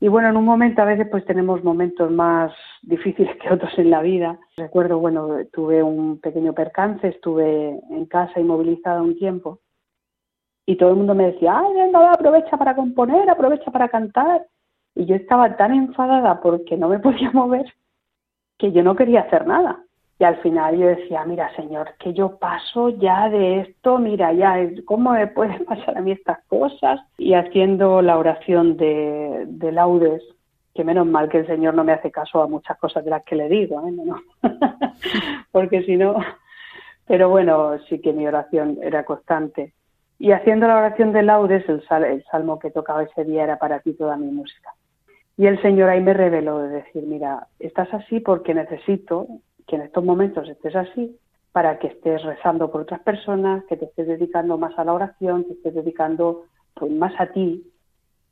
Y 0.00 0.08
bueno, 0.08 0.28
en 0.28 0.36
un 0.36 0.44
momento 0.44 0.82
a 0.82 0.86
veces 0.86 1.06
pues 1.10 1.24
tenemos 1.24 1.64
momentos 1.64 2.10
más 2.10 2.52
difíciles 2.82 3.36
que 3.38 3.52
otros 3.52 3.72
en 3.78 3.90
la 3.90 4.02
vida. 4.02 4.38
Recuerdo, 4.56 4.98
bueno, 4.98 5.38
tuve 5.52 5.82
un 5.82 6.20
pequeño 6.20 6.52
percance, 6.52 7.08
estuve 7.08 7.80
en 7.90 8.06
casa 8.06 8.40
inmovilizada 8.40 9.02
un 9.02 9.16
tiempo 9.16 9.60
y 10.66 10.76
todo 10.76 10.90
el 10.90 10.96
mundo 10.96 11.14
me 11.14 11.26
decía, 11.26 11.58
ay, 11.58 11.74
venga, 11.74 12.12
aprovecha 12.12 12.56
para 12.56 12.74
componer, 12.74 13.28
aprovecha 13.28 13.70
para 13.70 13.88
cantar. 13.88 14.46
Y 14.94 15.06
yo 15.06 15.14
estaba 15.14 15.56
tan 15.56 15.74
enfadada 15.74 16.40
porque 16.40 16.76
no 16.76 16.88
me 16.88 16.98
podía 16.98 17.30
mover 17.32 17.66
que 18.58 18.72
yo 18.72 18.82
no 18.82 18.96
quería 18.96 19.20
hacer 19.20 19.46
nada. 19.46 19.82
Y 20.18 20.24
al 20.24 20.36
final 20.42 20.76
yo 20.78 20.86
decía, 20.86 21.24
mira, 21.24 21.54
señor, 21.56 21.90
que 21.98 22.12
yo 22.12 22.36
paso 22.38 22.90
ya 22.90 23.28
de 23.28 23.60
esto, 23.60 23.98
mira, 23.98 24.32
ya, 24.32 24.56
¿cómo 24.84 25.10
me 25.12 25.26
pueden 25.26 25.64
pasar 25.66 25.98
a 25.98 26.00
mí 26.00 26.12
estas 26.12 26.38
cosas? 26.46 27.00
Y 27.18 27.34
haciendo 27.34 28.00
la 28.00 28.16
oración 28.18 28.76
de, 28.76 29.44
de 29.46 29.72
laudes, 29.72 30.22
que 30.74 30.84
menos 30.84 31.06
mal 31.06 31.28
que 31.28 31.38
el 31.38 31.46
Señor 31.46 31.74
no 31.74 31.84
me 31.84 31.92
hace 31.92 32.10
caso 32.10 32.42
a 32.42 32.48
muchas 32.48 32.76
cosas 32.78 33.04
de 33.04 33.10
las 33.10 33.24
que 33.24 33.36
le 33.36 33.48
digo, 33.48 33.82
¿eh? 33.86 34.50
Porque 35.52 35.82
si 35.82 35.96
no, 35.96 36.16
pero 37.06 37.28
bueno, 37.28 37.78
sí 37.88 38.00
que 38.00 38.12
mi 38.12 38.26
oración 38.26 38.78
era 38.82 39.04
constante. 39.04 39.72
Y 40.18 40.32
haciendo 40.32 40.66
la 40.66 40.76
oración 40.76 41.12
de 41.12 41.22
laudes, 41.22 41.68
el, 41.68 41.84
sal- 41.86 42.04
el 42.04 42.24
salmo 42.30 42.58
que 42.58 42.70
tocaba 42.70 43.02
ese 43.02 43.24
día 43.24 43.44
era 43.44 43.58
para 43.58 43.80
ti 43.80 43.94
toda 43.94 44.16
mi 44.16 44.30
música. 44.30 44.70
Y 45.36 45.46
el 45.46 45.60
Señor 45.60 45.90
ahí 45.90 46.00
me 46.00 46.14
reveló 46.14 46.58
de 46.60 46.68
decir, 46.68 47.02
mira, 47.04 47.48
estás 47.58 47.92
así 47.92 48.20
porque 48.20 48.54
necesito 48.54 49.26
que 49.66 49.76
en 49.76 49.82
estos 49.82 50.04
momentos 50.04 50.48
estés 50.48 50.76
así 50.76 51.18
para 51.52 51.78
que 51.78 51.86
estés 51.86 52.22
rezando 52.24 52.70
por 52.70 52.80
otras 52.80 53.00
personas, 53.00 53.64
que 53.66 53.76
te 53.76 53.84
estés 53.84 54.08
dedicando 54.08 54.58
más 54.58 54.76
a 54.78 54.84
la 54.84 54.92
oración, 54.92 55.44
que 55.44 55.52
estés 55.52 55.74
dedicando 55.74 56.46
pues, 56.74 56.90
más 56.90 57.12
a 57.18 57.26
ti, 57.28 57.70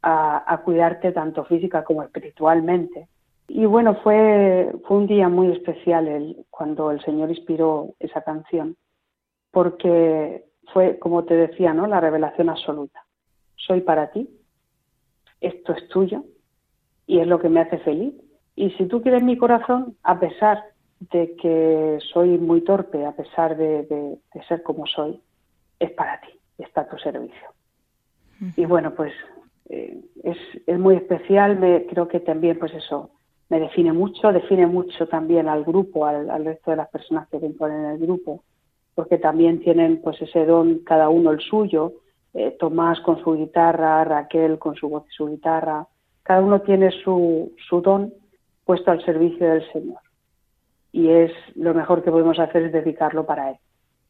a, 0.03 0.53
a 0.53 0.59
cuidarte 0.63 1.13
tanto 1.13 1.45
física 1.45 1.85
como 1.85 2.03
espiritualmente. 2.03 3.09
Y 3.47 3.65
bueno, 3.67 3.97
fue, 4.03 4.75
fue 4.89 4.97
un 4.97 5.07
día 5.07 5.29
muy 5.29 5.53
especial 5.53 6.09
el, 6.09 6.47
cuando 6.51 6.91
el 6.91 7.01
Señor 7.05 7.31
inspiró 7.31 7.95
esa 8.01 8.23
canción, 8.23 8.77
porque 9.51 10.45
fue, 10.73 10.99
como 10.99 11.25
te 11.25 11.35
decía, 11.35 11.75
¿no? 11.75 11.87
la 11.87 12.01
revelación 12.01 12.49
absoluta. 12.49 13.05
Soy 13.57 13.83
para 13.83 14.11
ti, 14.11 14.29
esto 15.41 15.75
es 15.75 15.87
tuyo 15.89 16.25
y 17.07 17.19
es 17.19 17.27
lo 17.27 17.39
que 17.39 17.49
me 17.49 17.61
hace 17.61 17.79
feliz. 17.79 18.15
Y 18.57 18.71
si 18.71 18.87
tú 18.87 19.03
quieres 19.03 19.23
mi 19.23 19.37
corazón, 19.37 19.97
a 20.03 20.19
pesar 20.19 20.72
de 21.11 21.35
que 21.37 21.99
soy 22.13 22.39
muy 22.39 22.61
torpe, 22.63 23.05
a 23.05 23.13
pesar 23.13 23.57
de, 23.57 23.83
de- 23.85 24.19
de 24.35 24.43
ser 24.47 24.63
como 24.63 24.87
soy, 24.87 25.21
es 25.79 25.91
para 25.93 26.21
ti, 26.21 26.29
está 26.59 26.83
a 26.83 26.89
tu 26.89 26.97
servicio. 26.99 27.49
Y 28.57 28.65
bueno, 28.67 28.93
pues 28.95 29.13
eh, 29.69 30.01
es, 30.25 30.37
es 30.67 30.79
muy 30.79 30.97
especial, 30.97 31.59
me, 31.59 31.87
creo 31.87 32.07
que 32.09 32.21
también 32.21 32.59
pues 32.59 32.73
eso 32.75 33.11
me 33.49 33.59
define 33.61 33.93
mucho, 33.93 34.33
define 34.33 34.67
mucho 34.67 35.07
también 35.09 35.49
al 35.49 35.65
grupo, 35.65 36.07
al, 36.07 36.31
al 36.31 36.45
resto 36.45 36.71
de 36.71 36.77
las 36.79 36.89
personas 36.89 37.29
que 37.29 37.39
componen 37.41 37.85
el 37.87 37.99
grupo, 37.99 38.43
porque 38.95 39.19
también 39.19 39.61
tienen 39.61 40.01
pues 40.03 40.21
ese 40.23 40.45
don 40.47 40.81
cada 40.81 41.09
uno 41.09 41.31
el 41.31 41.41
suyo, 41.41 41.93
eh, 42.35 42.57
Tomás 42.59 43.01
con 43.01 43.23
su 43.23 43.35
guitarra, 43.35 44.05
Raquel 44.05 44.59
con 44.59 44.75
su 44.77 44.89
voz 44.89 45.05
y 45.09 45.13
su 45.15 45.27
guitarra, 45.29 45.87
cada 46.23 46.41
uno 46.43 46.61
tiene 46.63 46.91
su, 47.03 47.53
su 47.69 47.81
don 47.81 48.13
puesto 48.65 48.91
al 48.91 49.05
servicio 49.05 49.47
del 49.49 49.65
Señor. 49.73 49.99
Y 50.93 51.09
es 51.09 51.33
lo 51.55 51.75
mejor 51.75 52.05
que 52.05 52.11
podemos 52.11 52.39
hacer 52.39 52.65
es 52.65 52.73
dedicarlo 52.73 53.25
para 53.27 53.51
Él. 53.51 53.57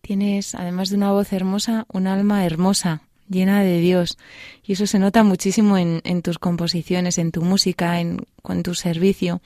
Tienes, 0.00 0.54
además 0.54 0.90
de 0.90 0.96
una 0.96 1.12
voz 1.12 1.32
hermosa, 1.32 1.86
un 1.92 2.08
alma 2.08 2.44
hermosa, 2.44 3.02
llena 3.28 3.62
de 3.62 3.78
Dios. 3.78 4.18
Y 4.64 4.72
eso 4.72 4.86
se 4.86 4.98
nota 4.98 5.22
muchísimo 5.22 5.78
en, 5.78 6.00
en 6.04 6.22
tus 6.22 6.38
composiciones, 6.38 7.18
en 7.18 7.30
tu 7.30 7.42
música, 7.42 8.00
en, 8.00 8.18
con 8.42 8.62
tu 8.62 8.74
servicio. 8.74 9.40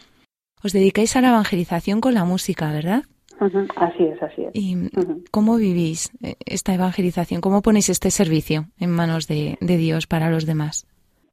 Os 0.64 0.72
dedicáis 0.72 1.14
a 1.16 1.20
la 1.20 1.28
evangelización 1.28 2.00
con 2.00 2.14
la 2.14 2.24
música, 2.24 2.72
¿verdad? 2.72 3.02
Así 3.38 4.04
es, 4.04 4.22
así 4.22 4.44
es. 4.44 4.50
¿Y 4.54 4.90
cómo 5.30 5.56
vivís 5.56 6.10
eh, 6.22 6.36
esta 6.46 6.72
evangelización? 6.72 7.42
¿Cómo 7.42 7.60
ponéis 7.60 7.90
este 7.90 8.10
servicio 8.10 8.64
en 8.80 8.90
manos 8.90 9.28
de, 9.28 9.58
de 9.60 9.76
Dios 9.76 10.06
para 10.06 10.30
los 10.30 10.46
demás? 10.46 10.86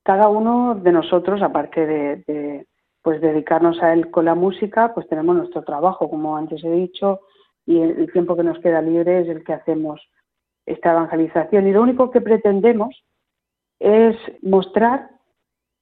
cada 0.04 0.28
uno 0.28 0.76
de 0.76 0.92
nosotros, 0.92 1.42
aparte 1.42 1.86
de, 1.86 2.16
de, 2.28 2.68
pues 3.04 3.22
dedicarnos 3.22 3.82
a 3.84 3.94
él 3.94 4.10
con 4.10 4.26
la 4.26 4.34
música, 4.34 4.94
pues 4.94 5.08
tenemos 5.08 5.36
nuestro 5.36 5.64
trabajo, 5.64 6.10
como 6.10 6.36
antes 6.36 6.64
he 6.64 6.72
dicho, 6.72 7.22
y 7.66 7.80
el, 7.80 8.12
tiempo 8.12 8.36
que 8.36 8.44
nos 8.44 8.60
queda 8.60 8.82
libre 8.82 9.22
es 9.22 9.28
el 9.28 9.44
que 9.44 9.54
hacemos 9.54 10.02
esta 10.66 10.92
evangelización. 10.92 11.68
Y 11.68 11.72
lo 11.72 11.82
único 11.82 12.10
que 12.10 12.22
pretendemos 12.22 13.04
es 13.80 14.16
mostrar 14.42 15.10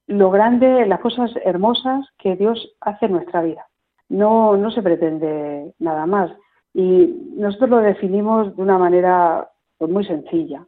lo 0.06 0.30
grande, 0.30 0.86
las 0.86 1.00
cosas 1.00 1.30
hermosas 1.44 2.06
que 2.18 2.36
Dios 2.36 2.76
hace 2.80 3.06
en 3.06 3.12
nuestra 3.12 3.40
vida. 3.40 3.66
No, 4.08 4.56
no 4.56 4.70
se 4.70 4.82
pretende 4.82 5.72
nada 5.78 6.06
más. 6.06 6.30
Y 6.74 7.32
nosotros 7.36 7.70
lo 7.70 7.78
definimos 7.78 8.54
de 8.56 8.62
una 8.62 8.78
manera 8.78 9.48
pues, 9.78 9.90
muy 9.90 10.04
sencilla. 10.04 10.66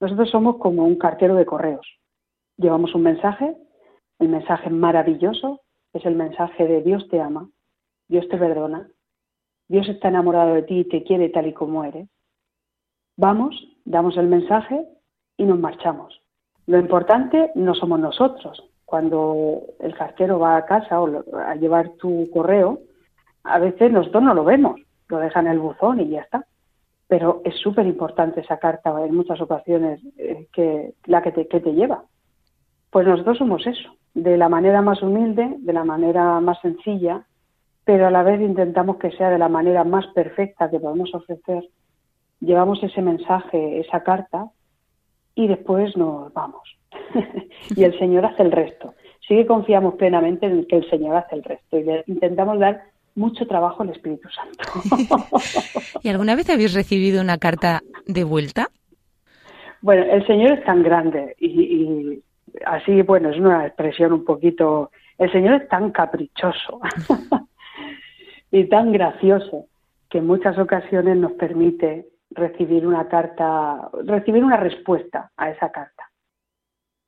Nosotros 0.00 0.28
somos 0.30 0.56
como 0.58 0.84
un 0.84 0.96
cartero 0.96 1.34
de 1.36 1.46
correos 1.46 1.86
llevamos 2.56 2.94
un 2.94 3.02
mensaje, 3.02 3.56
el 4.18 4.28
mensaje 4.28 4.70
maravilloso 4.70 5.60
es 5.94 6.04
el 6.04 6.16
mensaje 6.16 6.66
de 6.66 6.82
Dios 6.82 7.08
te 7.08 7.20
ama, 7.20 7.48
Dios 8.08 8.28
te 8.28 8.36
perdona, 8.36 8.88
Dios 9.68 9.88
está 9.88 10.08
enamorado 10.08 10.54
de 10.54 10.62
ti 10.62 10.80
y 10.80 10.84
te 10.84 11.02
quiere 11.04 11.30
tal 11.30 11.46
y 11.46 11.54
como 11.54 11.84
eres. 11.84 12.08
Vamos, 13.16 13.54
damos 13.84 14.16
el 14.16 14.26
mensaje 14.26 14.86
y 15.36 15.44
nos 15.44 15.58
marchamos. 15.58 16.20
Lo 16.66 16.78
importante 16.78 17.52
no 17.54 17.74
somos 17.74 18.00
nosotros. 18.00 18.62
Cuando 18.84 19.62
el 19.80 19.94
cartero 19.94 20.38
va 20.38 20.56
a 20.56 20.66
casa 20.66 21.00
o 21.00 21.24
a 21.38 21.54
llevar 21.54 21.90
tu 21.90 22.28
correo, 22.30 22.80
a 23.44 23.58
veces 23.58 23.90
nosotros 23.90 24.22
no 24.22 24.34
lo 24.34 24.44
vemos, 24.44 24.80
lo 25.08 25.18
dejan 25.18 25.46
en 25.46 25.52
el 25.52 25.58
buzón 25.60 26.00
y 26.00 26.08
ya 26.08 26.22
está. 26.22 26.46
Pero 27.06 27.40
es 27.44 27.56
súper 27.56 27.86
importante 27.86 28.40
esa 28.40 28.58
carta 28.58 28.94
en 29.04 29.14
muchas 29.14 29.40
ocasiones 29.40 30.00
eh, 30.18 30.48
que 30.52 30.94
la 31.04 31.22
que 31.22 31.32
te, 31.32 31.46
que 31.48 31.60
te 31.60 31.72
lleva. 31.72 32.04
Pues 32.90 33.06
nosotros 33.06 33.38
somos 33.38 33.66
eso, 33.66 33.94
de 34.14 34.36
la 34.36 34.48
manera 34.48 34.80
más 34.80 35.02
humilde, 35.02 35.56
de 35.58 35.72
la 35.72 35.84
manera 35.84 36.40
más 36.40 36.60
sencilla, 36.60 37.26
pero 37.84 38.06
a 38.06 38.10
la 38.10 38.22
vez 38.22 38.40
intentamos 38.40 38.96
que 38.96 39.10
sea 39.12 39.28
de 39.28 39.38
la 39.38 39.48
manera 39.48 39.84
más 39.84 40.06
perfecta 40.14 40.70
que 40.70 40.80
podemos 40.80 41.14
ofrecer. 41.14 41.64
Llevamos 42.40 42.82
ese 42.82 43.02
mensaje, 43.02 43.80
esa 43.80 44.02
carta, 44.02 44.50
y 45.34 45.48
después 45.48 45.96
nos 45.96 46.32
vamos. 46.32 46.62
y 47.76 47.82
el 47.82 47.98
Señor 47.98 48.26
hace 48.26 48.42
el 48.42 48.52
resto. 48.52 48.94
Sí 49.26 49.34
que 49.34 49.46
confiamos 49.46 49.94
plenamente 49.94 50.46
en 50.46 50.66
que 50.66 50.76
el 50.76 50.88
Señor 50.88 51.16
hace 51.16 51.36
el 51.36 51.42
resto 51.42 51.78
y 51.78 51.84
le 51.84 52.04
intentamos 52.06 52.58
dar 52.58 52.82
mucho 53.16 53.46
trabajo 53.46 53.82
al 53.82 53.90
Espíritu 53.90 54.28
Santo. 54.28 55.08
¿Y 56.02 56.08
alguna 56.08 56.36
vez 56.36 56.50
habéis 56.50 56.74
recibido 56.74 57.20
una 57.20 57.38
carta 57.38 57.82
de 58.06 58.24
vuelta? 58.24 58.68
Bueno, 59.80 60.04
el 60.04 60.26
Señor 60.26 60.58
es 60.58 60.64
tan 60.64 60.82
grande 60.82 61.34
y, 61.38 61.46
y 61.46 62.22
así, 62.66 63.02
bueno, 63.02 63.30
es 63.30 63.38
una 63.38 63.66
expresión 63.66 64.12
un 64.12 64.24
poquito... 64.24 64.90
El 65.18 65.30
Señor 65.30 65.62
es 65.62 65.68
tan 65.68 65.92
caprichoso 65.92 66.80
y 68.50 68.64
tan 68.68 68.92
gracioso 68.92 69.66
que 70.08 70.18
en 70.18 70.26
muchas 70.26 70.58
ocasiones 70.58 71.16
nos 71.16 71.32
permite 71.32 72.08
recibir 72.30 72.86
una 72.86 73.08
carta, 73.08 73.88
recibir 74.04 74.44
una 74.44 74.56
respuesta 74.56 75.30
a 75.36 75.50
esa 75.50 75.70
carta. 75.70 76.10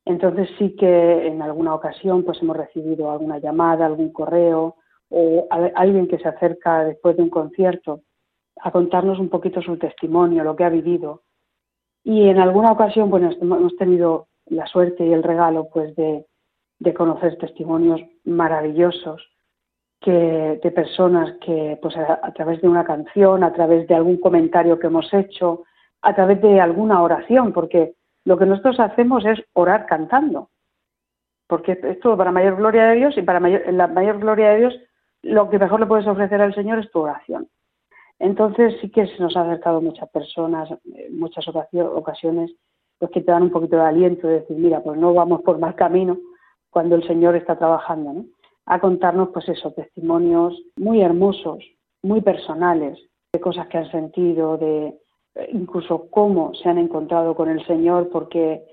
Entonces 0.05 0.49
sí 0.57 0.77
que 0.77 1.27
en 1.27 1.43
alguna 1.43 1.75
ocasión 1.75 2.25
pues 2.25 2.41
hemos 2.41 2.57
recibido 2.57 3.11
alguna 3.11 3.39
llamada, 3.39 3.87
algún 3.87 4.13
correo 4.13 4.77
o 5.09 5.47
alguien 5.75 6.07
que 6.07 6.19
se 6.19 6.29
acerca 6.29 6.85
después 6.85 7.17
de 7.17 7.25
un 7.25 7.31
concierto 7.31 8.03
a 8.61 8.71
contarnos 8.71 9.19
un 9.19 9.29
poquito 9.29 9.61
su 9.63 9.77
testimonio, 9.77 10.45
lo 10.45 10.57
que 10.57 10.65
ha 10.65 10.69
vivido. 10.69 11.23
Y 12.05 12.29
en 12.29 12.39
alguna 12.39 12.73
ocasión, 12.73 13.11
bueno, 13.11 13.31
hemos 13.41 13.77
tenido 13.77 14.29
la 14.47 14.67
suerte 14.67 15.05
y 15.05 15.13
el 15.13 15.23
regalo, 15.23 15.69
pues, 15.73 15.95
de, 15.97 16.27
de 16.79 16.95
conocer 16.95 17.37
testimonios 17.39 18.01
maravillosos 18.25 19.23
que, 20.01 20.61
de 20.63 20.71
personas 20.71 21.37
que, 21.41 21.79
pues, 21.81 21.97
a, 21.97 22.33
través 22.33 22.61
de 22.61 22.69
una 22.69 22.85
canción, 22.85 23.43
a 23.43 23.53
través 23.53 23.89
de 23.89 23.95
algún 23.95 24.19
comentario 24.19 24.79
que 24.79 24.87
hemos 24.89 25.13
hecho, 25.13 25.65
a 26.03 26.15
través 26.15 26.41
de 26.43 26.61
alguna 26.61 27.03
oración, 27.03 27.53
porque 27.53 27.95
lo 28.25 28.37
que 28.37 28.47
nosotros 28.47 28.79
hacemos 28.81 29.25
es 29.25 29.43
orar 29.55 29.87
cantando. 29.87 30.51
Porque 31.49 31.79
esto 31.83 32.17
para 32.17 32.33
mayor 32.33 32.57
gloria 32.57 32.89
de 32.89 32.97
Dios 32.97 33.17
y 33.17 33.23
para 33.23 33.41
mayor, 33.41 33.63
la 33.73 33.87
mayor 33.87 34.19
gloria 34.19 34.51
de 34.51 34.59
Dios, 34.59 34.75
lo 35.23 35.49
que 35.49 35.59
mejor 35.59 35.81
le 35.81 35.87
puedes 35.87 36.07
ofrecer 36.07 36.41
al 36.43 36.55
Señor 36.55 36.79
es 36.79 36.91
tu 36.91 37.01
oración. 37.01 37.49
Entonces 38.19 38.77
sí 38.81 38.91
que 38.91 39.07
se 39.07 39.23
nos 39.23 39.37
ha 39.37 39.43
acercado 39.43 39.81
muchas 39.81 40.09
personas, 40.11 40.69
en 40.85 41.19
muchas 41.19 41.47
ocasio- 41.49 41.93
ocasiones, 41.95 42.53
los 43.01 43.11
que 43.11 43.21
te 43.21 43.31
dan 43.31 43.45
un 43.45 43.51
poquito 43.51 43.77
de 43.77 43.83
aliento, 43.83 44.27
de 44.27 44.41
decir, 44.41 44.57
mira, 44.57 44.83
pues 44.83 44.99
no 44.99 45.13
vamos 45.15 45.43
por 45.43 45.59
mal 45.59 45.75
camino 45.75 46.19
cuando 46.71 46.97
el 46.97 47.07
Señor 47.07 47.37
está 47.37 47.57
trabajando. 47.57 48.25
A 48.67 48.81
contarnos, 48.81 49.31
pues 49.33 49.49
eso, 49.49 49.73
testimonios 49.73 50.61
muy 50.77 51.01
hermosos, 51.01 51.65
muy 52.03 52.21
personales, 52.21 52.99
de 53.33 53.41
cosas 53.41 53.69
que 53.69 53.79
han 53.79 53.91
sentido, 53.91 54.57
de 54.59 54.87
eh, 55.35 55.49
incluso 55.53 56.09
cómo 56.11 56.55
se 56.55 56.69
han 56.69 56.79
encontrado 56.79 57.35
con 57.35 57.49
el 57.49 57.65
Señor, 57.67 58.09
porque 58.11 58.65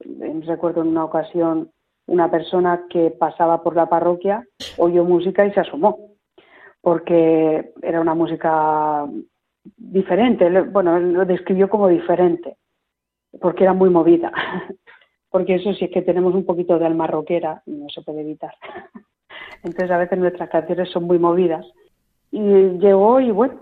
eh, 0.00 0.40
recuerdo 0.46 0.82
en 0.82 0.88
una 0.88 1.04
ocasión 1.04 1.70
una 2.06 2.30
persona 2.30 2.86
que 2.88 3.10
pasaba 3.10 3.62
por 3.62 3.76
la 3.76 3.86
parroquia, 3.86 4.46
oyó 4.78 5.04
música 5.04 5.46
y 5.46 5.52
se 5.52 5.60
asomó 5.60 6.12
porque 6.82 7.72
era 7.80 8.00
una 8.00 8.14
música 8.14 9.06
diferente. 9.76 10.50
Bueno, 10.62 10.98
lo 10.98 11.24
describió 11.24 11.70
como 11.70 11.88
diferente, 11.88 12.56
porque 13.40 13.64
era 13.64 13.72
muy 13.72 13.90
movida. 13.90 14.32
Porque 15.30 15.54
eso 15.54 15.72
sí 15.72 15.86
es 15.86 15.90
que 15.90 16.02
tenemos 16.02 16.34
un 16.34 16.44
poquito 16.44 16.78
de 16.78 16.84
alma 16.84 17.06
rockera, 17.06 17.62
no 17.64 17.88
se 17.88 18.02
puede 18.02 18.20
evitar. 18.20 18.52
Entonces 19.62 19.90
a 19.90 19.96
veces 19.96 20.18
nuestras 20.18 20.50
canciones 20.50 20.90
son 20.90 21.04
muy 21.04 21.18
movidas. 21.18 21.64
Y 22.30 22.38
llegó 22.78 23.18
y 23.18 23.30
bueno, 23.30 23.54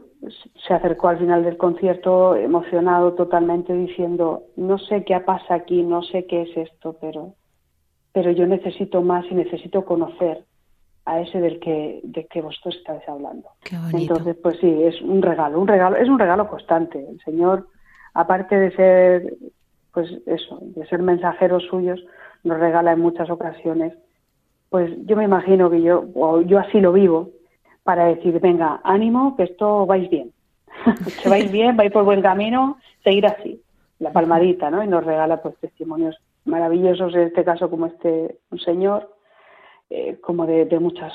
se 0.67 0.75
acercó 0.75 1.09
al 1.09 1.19
final 1.19 1.45
del 1.45 1.57
concierto 1.57 2.37
emocionado 2.37 3.15
totalmente 3.15 3.73
diciendo, 3.73 4.45
no 4.57 4.79
sé 4.79 5.05
qué 5.05 5.19
pasa 5.21 5.55
aquí, 5.55 5.83
no 5.83 6.03
sé 6.03 6.27
qué 6.27 6.43
es 6.43 6.57
esto, 6.57 6.97
pero, 7.01 7.35
pero 8.13 8.31
yo 8.31 8.47
necesito 8.47 9.03
más 9.03 9.25
y 9.31 9.35
necesito 9.35 9.85
conocer 9.85 10.45
a 11.07 11.21
ese 11.21 11.41
del 11.41 11.59
que, 11.61 12.01
de 12.03 12.27
que 12.27 12.43
vosotros 12.43 12.77
estáis 12.77 13.09
hablando. 13.09 13.49
Qué. 13.65 13.77
Entonces, 13.95 14.37
pues 14.43 14.59
sí, 14.61 14.83
es 14.83 15.01
un 15.01 15.23
regalo, 15.23 15.61
un 15.61 15.69
regalo, 15.69 15.97
es 15.97 16.09
un 16.09 16.19
regalo 16.19 16.49
constante. 16.49 17.05
El 17.09 17.21
Señor, 17.25 17.67
aparte 18.13 18.57
de 18.57 18.71
ser, 18.73 19.35
pues 19.93 20.11
eso, 20.27 20.59
de 20.61 20.87
ser 20.87 21.03
mensajeros 21.03 21.65
suyos, 21.65 22.01
nos 22.45 22.59
regala 22.59 22.93
en 22.93 23.01
muchas 23.01 23.31
ocasiones. 23.31 23.95
Pues 24.69 24.91
yo 25.07 25.17
me 25.17 25.25
imagino 25.25 25.71
que 25.71 25.83
yo, 25.83 26.05
o 26.15 26.41
yo 26.43 26.59
así 26.59 26.81
lo 26.81 26.93
vivo, 26.93 27.31
para 27.83 28.07
decir, 28.07 28.39
venga, 28.41 28.81
ánimo, 28.85 29.37
que 29.37 29.45
esto 29.45 29.87
vais 29.87 30.09
bien. 30.09 30.33
que 31.23 31.29
vais 31.29 31.51
bien, 31.51 31.77
vais 31.77 31.93
por 31.93 32.05
buen 32.05 32.23
camino, 32.23 32.79
seguir 33.03 33.27
así. 33.27 33.61
La 33.99 34.13
palmadita, 34.13 34.71
¿no? 34.71 34.83
Y 34.83 34.87
nos 34.87 35.05
regala 35.05 35.43
pues 35.43 35.57
testimonios 35.59 36.17
maravillosos, 36.45 37.15
en 37.15 37.23
este 37.23 37.45
caso 37.45 37.69
como 37.69 37.87
este 37.87 38.39
un 38.51 38.59
señor, 38.59 39.15
eh, 39.91 40.19
como 40.21 40.47
de, 40.47 40.65
de 40.65 40.79
muchas 40.79 41.13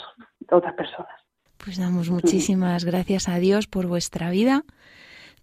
otras 0.51 0.73
personas. 0.73 1.13
Pues 1.57 1.79
damos 1.79 2.11
muchísimas 2.11 2.85
gracias 2.85 3.27
a 3.27 3.37
Dios 3.37 3.65
por 3.65 3.87
vuestra 3.87 4.29
vida. 4.29 4.63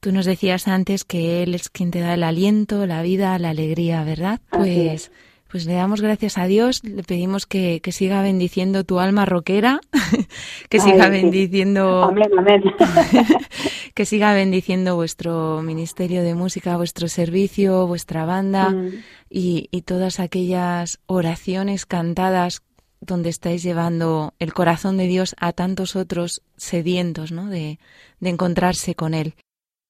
Tú 0.03 0.11
nos 0.11 0.26
decías 0.26 0.66
antes 0.66 1.05
que 1.05 1.44
Él 1.44 1.55
es 1.55 1.68
quien 1.68 1.92
te 1.92 2.00
da 2.00 2.14
el 2.14 2.24
aliento, 2.24 2.86
la 2.88 3.03
vida, 3.03 3.38
la 3.38 3.50
alegría, 3.50 4.03
¿verdad? 4.03 4.40
Pues, 4.50 5.12
pues 5.48 5.64
le 5.64 5.74
damos 5.74 6.00
gracias 6.00 6.38
a 6.38 6.46
Dios, 6.46 6.82
le 6.82 7.05
pedimos 7.05 7.46
que, 7.46 7.80
que 7.80 7.92
siga 7.92 8.20
bendiciendo 8.20 8.82
tu 8.82 8.98
alma 8.98 9.26
rockera, 9.26 9.78
que 10.68 10.80
siga 10.80 11.09
bendiciendo 11.09 12.03
Amén, 12.03 12.30
amén. 12.36 12.62
que 13.94 14.05
siga 14.05 14.34
bendiciendo 14.34 14.96
vuestro 14.96 15.62
ministerio 15.62 16.24
de 16.24 16.34
música, 16.34 16.76
vuestro 16.76 17.07
servicio, 17.07 17.86
vuestra 17.86 18.24
banda 18.24 18.70
Mm. 18.70 19.05
y, 19.30 19.68
y 19.70 19.82
todas 19.82 20.18
aquellas 20.18 20.98
oraciones 21.07 21.86
cantadas 21.86 22.62
donde 23.00 23.30
estáis 23.30 23.62
llevando 23.62 24.34
el 24.40 24.53
corazón 24.53 24.96
de 24.96 25.07
Dios 25.07 25.36
a 25.38 25.53
tantos 25.53 25.94
otros 25.94 26.42
sedientos 26.57 27.30
¿no? 27.30 27.46
de, 27.48 27.78
de 28.18 28.30
encontrarse 28.30 28.96
con 28.96 29.14
Él. 29.14 29.34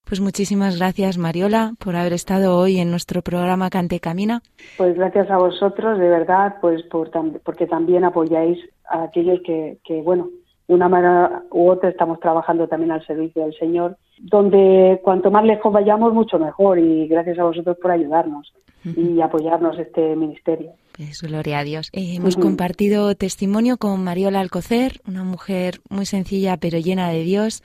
Pues 0.05 0.19
muchísimas 0.19 0.77
gracias, 0.77 1.17
Mariola, 1.17 1.73
por 1.79 1.95
haber 1.95 2.13
estado 2.13 2.57
hoy 2.57 2.77
en 2.79 2.91
nuestro 2.91 3.21
programa 3.21 3.69
Cante 3.69 3.99
Camina. 3.99 4.41
Pues 4.77 4.95
gracias 4.95 5.29
a 5.31 5.37
vosotros, 5.37 5.97
de 5.97 6.07
verdad, 6.09 6.55
pues 6.61 6.83
por 6.83 7.09
tam- 7.09 7.39
porque 7.43 7.65
también 7.67 8.03
apoyáis 8.03 8.59
a 8.89 9.03
aquellos 9.03 9.39
que, 9.45 9.77
que, 9.85 10.01
bueno, 10.01 10.29
de 10.67 10.75
una 10.75 10.89
manera 10.89 11.43
u 11.51 11.69
otra 11.69 11.89
estamos 11.89 12.19
trabajando 12.19 12.67
también 12.67 12.91
al 12.91 13.05
servicio 13.07 13.43
del 13.43 13.53
Señor, 13.57 13.97
donde 14.19 14.99
cuanto 15.03 15.31
más 15.31 15.45
lejos 15.45 15.71
vayamos, 15.73 16.13
mucho 16.13 16.37
mejor. 16.37 16.79
Y 16.79 17.07
gracias 17.07 17.39
a 17.39 17.43
vosotros 17.45 17.77
por 17.81 17.91
ayudarnos 17.91 18.53
y 18.85 19.21
apoyarnos 19.21 19.79
este 19.79 20.15
ministerio. 20.15 20.71
Pues 20.97 21.21
gloria 21.21 21.59
a 21.59 21.63
Dios. 21.63 21.89
Eh, 21.93 22.15
hemos 22.17 22.35
compartido 22.35 23.15
testimonio 23.15 23.77
con 23.77 24.03
Mariola 24.03 24.41
Alcocer, 24.41 24.99
una 25.07 25.23
mujer 25.23 25.79
muy 25.89 26.05
sencilla 26.05 26.57
pero 26.57 26.77
llena 26.77 27.09
de 27.09 27.23
Dios, 27.23 27.63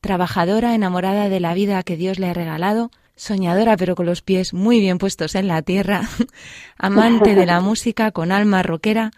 trabajadora, 0.00 0.74
enamorada 0.74 1.28
de 1.28 1.40
la 1.40 1.54
vida 1.54 1.82
que 1.82 1.96
Dios 1.96 2.18
le 2.18 2.28
ha 2.28 2.34
regalado, 2.34 2.90
soñadora 3.14 3.76
pero 3.76 3.94
con 3.94 4.06
los 4.06 4.22
pies 4.22 4.54
muy 4.54 4.80
bien 4.80 4.98
puestos 4.98 5.34
en 5.34 5.48
la 5.48 5.62
tierra, 5.62 6.02
amante 6.78 7.34
de 7.34 7.46
la 7.46 7.60
música 7.60 8.10
con 8.10 8.32
alma 8.32 8.62
rockera 8.62 9.10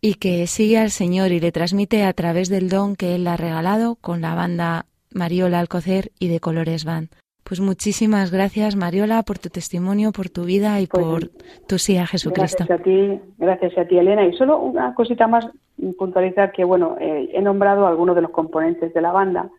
y 0.00 0.14
que 0.14 0.46
sigue 0.46 0.78
al 0.78 0.90
Señor 0.90 1.32
y 1.32 1.40
le 1.40 1.52
transmite 1.52 2.04
a 2.04 2.12
través 2.12 2.48
del 2.48 2.68
don 2.68 2.96
que 2.96 3.14
Él 3.14 3.24
le 3.24 3.30
ha 3.30 3.36
regalado 3.36 3.96
con 3.96 4.20
la 4.20 4.34
banda 4.34 4.86
Mariola 5.14 5.60
Alcocer 5.60 6.10
y 6.18 6.28
de 6.28 6.40
Colores 6.40 6.84
Band. 6.84 7.08
Pues 7.44 7.60
muchísimas 7.60 8.32
gracias, 8.32 8.74
Mariola, 8.74 9.22
por 9.22 9.38
tu 9.38 9.50
testimonio, 9.50 10.12
por 10.12 10.30
tu 10.30 10.44
vida 10.44 10.80
y 10.80 10.86
Pues, 10.86 11.04
por 11.04 11.28
tu 11.68 11.78
sí 11.78 11.98
a 11.98 12.06
Jesucristo. 12.06 12.64
Gracias 12.66 12.80
a 12.80 12.82
ti, 12.82 13.20
gracias 13.36 13.78
a 13.78 13.84
ti, 13.84 13.98
Elena. 13.98 14.26
Y 14.26 14.32
solo 14.32 14.58
una 14.58 14.94
cosita 14.94 15.26
más, 15.26 15.46
mm, 15.76 15.92
puntualizar 15.92 16.52
que, 16.52 16.64
bueno, 16.64 16.96
eh, 16.98 17.30
he 17.34 17.42
nombrado 17.42 17.86
algunos 17.86 18.16
de 18.16 18.22
los 18.22 18.30
componentes 18.30 18.94
de 18.94 19.00
la 19.02 19.12
banda, 19.12 19.50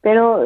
pero 0.00 0.44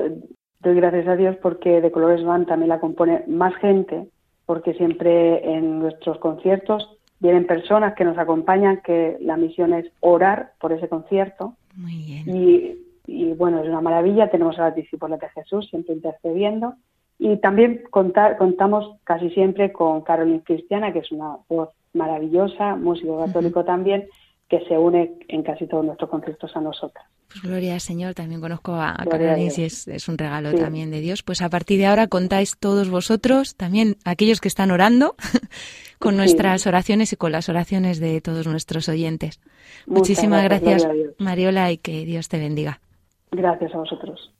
doy 0.61 0.75
gracias 0.75 1.07
a 1.09 1.17
Dios 1.17 1.37
porque 1.43 1.81
de 1.81 1.91
Colores 1.91 2.25
Band 2.25 2.47
también 2.47 2.69
la 2.69 2.81
compone 2.81 3.25
más 3.27 3.55
gente, 3.57 4.07
porque 4.47 4.75
siempre 4.75 5.55
en 5.55 5.81
nuestros 5.81 6.19
conciertos 6.19 6.99
vienen 7.21 7.47
personas 7.47 7.95
que 7.95 8.05
nos 8.05 8.19
acompañan, 8.19 8.81
que 8.85 9.17
la 9.21 9.37
misión 9.37 9.73
es 9.75 9.87
orar 10.01 10.53
por 10.61 10.73
ese 10.73 10.89
concierto. 10.89 11.55
Muy 11.77 11.97
bien. 12.05 12.37
Y, 12.37 12.77
y, 13.07 13.33
bueno, 13.35 13.61
es 13.61 13.69
una 13.69 13.81
maravilla. 13.81 14.31
Tenemos 14.31 14.59
a 14.59 14.63
las 14.63 14.75
discípulas 14.75 15.21
de 15.21 15.29
Jesús 15.29 15.69
siempre 15.69 15.95
intercediendo. 15.95 16.75
Y 17.19 17.37
también 17.37 17.83
contar, 17.91 18.37
contamos 18.37 18.97
casi 19.05 19.31
siempre 19.31 19.73
con 19.73 20.01
Caroline 20.01 20.43
Cristiana, 20.43 20.93
que 20.93 20.99
es 20.99 21.13
una 21.13 21.37
voz 21.49 21.69
maravillosa, 21.95 22.75
músico 22.75 23.25
católico 23.25 23.65
también, 23.65 24.07
que 24.53 24.61
se 24.69 24.77
une 24.77 25.11
en 25.29 25.43
casi 25.43 25.67
todos 25.67 25.83
nuestros 25.83 26.11
conciertos 26.11 26.55
a 26.55 26.61
nosotras. 26.61 27.07
Pues 27.29 27.41
gloria 27.43 27.73
al 27.73 27.81
Señor, 27.81 28.13
también 28.13 28.43
conozco 28.43 28.75
a, 28.75 28.91
a 28.91 29.39
y 29.39 29.47
es, 29.47 29.89
es 29.89 30.09
un 30.09 30.19
regalo 30.19 30.51
Sí. 30.51 30.59
también 30.59 30.91
de 30.91 31.01
Dios. 31.01 31.23
Pues 31.23 31.41
a 31.41 31.49
partir 31.49 31.79
de 31.79 31.87
ahora 31.87 32.07
contáis 32.07 32.59
todos 32.59 32.91
vosotros, 32.91 33.57
también 33.57 33.97
aquellos 34.05 34.43
que 34.43 34.49
están 34.49 34.71
orando, 34.71 35.17
con 35.99 36.13
Sí. 36.13 36.19
nuestras 36.19 36.67
oraciones 36.67 37.15
y 37.15 37.17
con 37.17 37.33
las 37.33 37.49
oraciones 37.49 37.99
de 37.99 38.21
todos 38.21 38.47
nuestros 38.47 38.91
oyentes. 38.91 39.41
Muchas 39.87 40.01
Muchísimas 40.11 40.45
gracias. 40.45 40.87
Mariola, 41.19 41.73
y 41.73 41.79
que 41.79 42.05
Dios 42.05 42.29
te 42.29 42.39
bendiga. 42.39 42.79
Gracias 43.31 43.75
a 43.75 43.79
vosotros. 43.79 44.31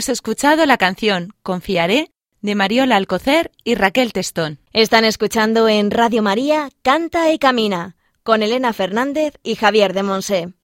Hemos 0.00 0.08
escuchado 0.08 0.64
la 0.64 0.78
canción 0.78 1.34
Confiaré 1.42 2.10
de 2.40 2.54
Mariola 2.54 2.96
Alcocer 2.96 3.50
y 3.64 3.74
Raquel 3.74 4.14
Testón. 4.14 4.58
Están 4.72 5.04
escuchando 5.04 5.68
en 5.68 5.90
Radio 5.90 6.22
María 6.22 6.70
Canta 6.80 7.30
y 7.30 7.38
Camina 7.38 7.96
con 8.22 8.42
Elena 8.42 8.72
Fernández 8.72 9.34
y 9.42 9.56
Javier 9.56 9.92
de 9.92 10.02
Monse. 10.02 10.54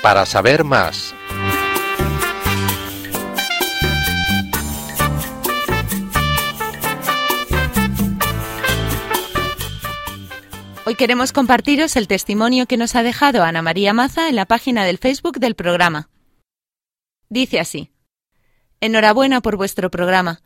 Para 0.00 0.24
saber 0.24 0.64
más, 0.64 1.14
queremos 10.96 11.32
compartiros 11.32 11.94
el 11.96 12.08
testimonio 12.08 12.66
que 12.66 12.78
nos 12.78 12.96
ha 12.96 13.02
dejado 13.02 13.44
Ana 13.44 13.60
María 13.60 13.92
Maza 13.92 14.28
en 14.28 14.36
la 14.36 14.46
página 14.46 14.84
del 14.84 14.98
Facebook 14.98 15.38
del 15.38 15.54
programa. 15.54 16.08
Dice 17.28 17.60
así. 17.60 17.90
Enhorabuena 18.80 19.42
por 19.42 19.56
vuestro 19.56 19.90
programa. 19.90 20.42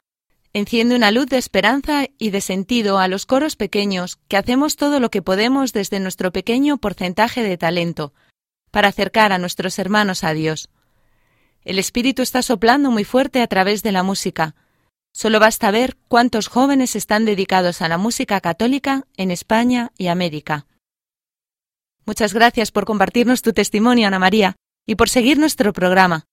Enciende 0.52 0.96
una 0.96 1.12
luz 1.12 1.26
de 1.26 1.38
esperanza 1.38 2.06
y 2.18 2.30
de 2.30 2.40
sentido 2.40 2.98
a 2.98 3.06
los 3.06 3.26
coros 3.26 3.54
pequeños 3.54 4.18
que 4.26 4.36
hacemos 4.36 4.74
todo 4.74 4.98
lo 4.98 5.10
que 5.10 5.22
podemos 5.22 5.72
desde 5.72 6.00
nuestro 6.00 6.32
pequeño 6.32 6.78
porcentaje 6.78 7.44
de 7.44 7.56
talento 7.56 8.12
para 8.72 8.88
acercar 8.88 9.32
a 9.32 9.38
nuestros 9.38 9.78
hermanos 9.78 10.24
a 10.24 10.32
Dios. 10.32 10.68
El 11.64 11.78
Espíritu 11.78 12.22
está 12.22 12.42
soplando 12.42 12.90
muy 12.90 13.04
fuerte 13.04 13.42
a 13.42 13.46
través 13.46 13.84
de 13.84 13.92
la 13.92 14.02
música. 14.02 14.56
Solo 15.12 15.40
basta 15.40 15.70
ver 15.70 15.96
cuántos 16.08 16.48
jóvenes 16.48 16.96
están 16.96 17.24
dedicados 17.24 17.82
a 17.82 17.88
la 17.88 17.98
música 17.98 18.40
católica 18.40 19.06
en 19.16 19.30
España 19.30 19.92
y 19.98 20.06
América. 20.06 20.66
Muchas 22.06 22.32
gracias 22.32 22.70
por 22.70 22.84
compartirnos 22.84 23.42
tu 23.42 23.52
testimonio, 23.52 24.06
Ana 24.06 24.18
María, 24.18 24.56
y 24.86 24.94
por 24.94 25.08
seguir 25.08 25.38
nuestro 25.38 25.72
programa. 25.72 26.24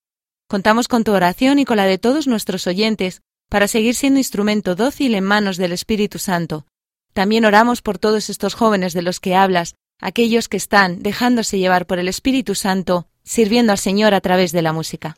Contamos 0.48 0.88
con 0.88 1.04
tu 1.04 1.12
oración 1.12 1.60
y 1.60 1.66
con 1.66 1.78
la 1.78 1.86
de 1.86 1.98
todos 1.98 2.28
nuestros 2.28 2.68
oyentes 2.68 3.22
para 3.50 3.68
seguir 3.68 3.96
siendo 3.96 4.20
instrumento 4.20 4.76
dócil 4.76 5.16
en 5.16 5.24
manos 5.24 5.58
del 5.58 5.72
Espíritu 5.72 6.20
Santo. 6.20 6.66
También 7.14 7.46
oramos 7.46 7.82
por 7.82 7.98
todos 7.98 8.30
estos 8.30 8.54
jóvenes 8.54 8.94
de 8.94 9.02
los 9.02 9.20
que 9.20 9.36
hablas, 9.36 9.76
aquellos 10.00 10.48
que 10.48 10.58
están 10.58 11.02
dejándose 11.02 11.58
llevar 11.58 11.86
por 11.86 12.00
el 12.00 12.08
Espíritu 12.08 12.56
Santo, 12.56 13.08
sirviendo 13.24 13.72
al 13.72 13.78
Señor 13.78 14.14
a 14.14 14.22
través 14.22 14.52
de 14.52 14.62
la 14.62 14.74
música. 14.74 15.18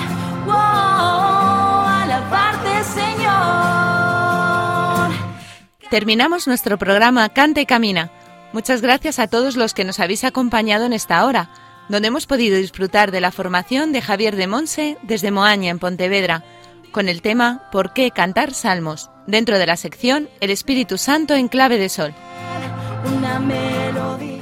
Terminamos 5.91 6.47
nuestro 6.47 6.77
programa 6.77 7.27
Canta 7.27 7.59
y 7.59 7.65
Camina. 7.65 8.13
Muchas 8.53 8.81
gracias 8.81 9.19
a 9.19 9.27
todos 9.27 9.57
los 9.57 9.73
que 9.73 9.83
nos 9.83 9.99
habéis 9.99 10.23
acompañado 10.23 10.85
en 10.85 10.93
esta 10.93 11.25
hora, 11.25 11.49
donde 11.89 12.07
hemos 12.07 12.27
podido 12.27 12.55
disfrutar 12.55 13.11
de 13.11 13.19
la 13.19 13.33
formación 13.33 13.91
de 13.91 14.01
Javier 14.01 14.37
de 14.37 14.47
Monse 14.47 14.97
desde 15.03 15.31
Moaña, 15.31 15.69
en 15.69 15.79
Pontevedra, 15.79 16.45
con 16.93 17.09
el 17.09 17.21
tema 17.21 17.67
¿Por 17.73 17.91
qué 17.91 18.09
cantar 18.11 18.53
salmos? 18.53 19.09
dentro 19.27 19.59
de 19.59 19.65
la 19.65 19.75
sección 19.75 20.29
El 20.39 20.49
Espíritu 20.49 20.97
Santo 20.97 21.35
en 21.35 21.49
clave 21.49 21.77
de 21.77 21.89
sol. 21.89 22.13
una 23.17 23.41
melodía. 23.41 24.39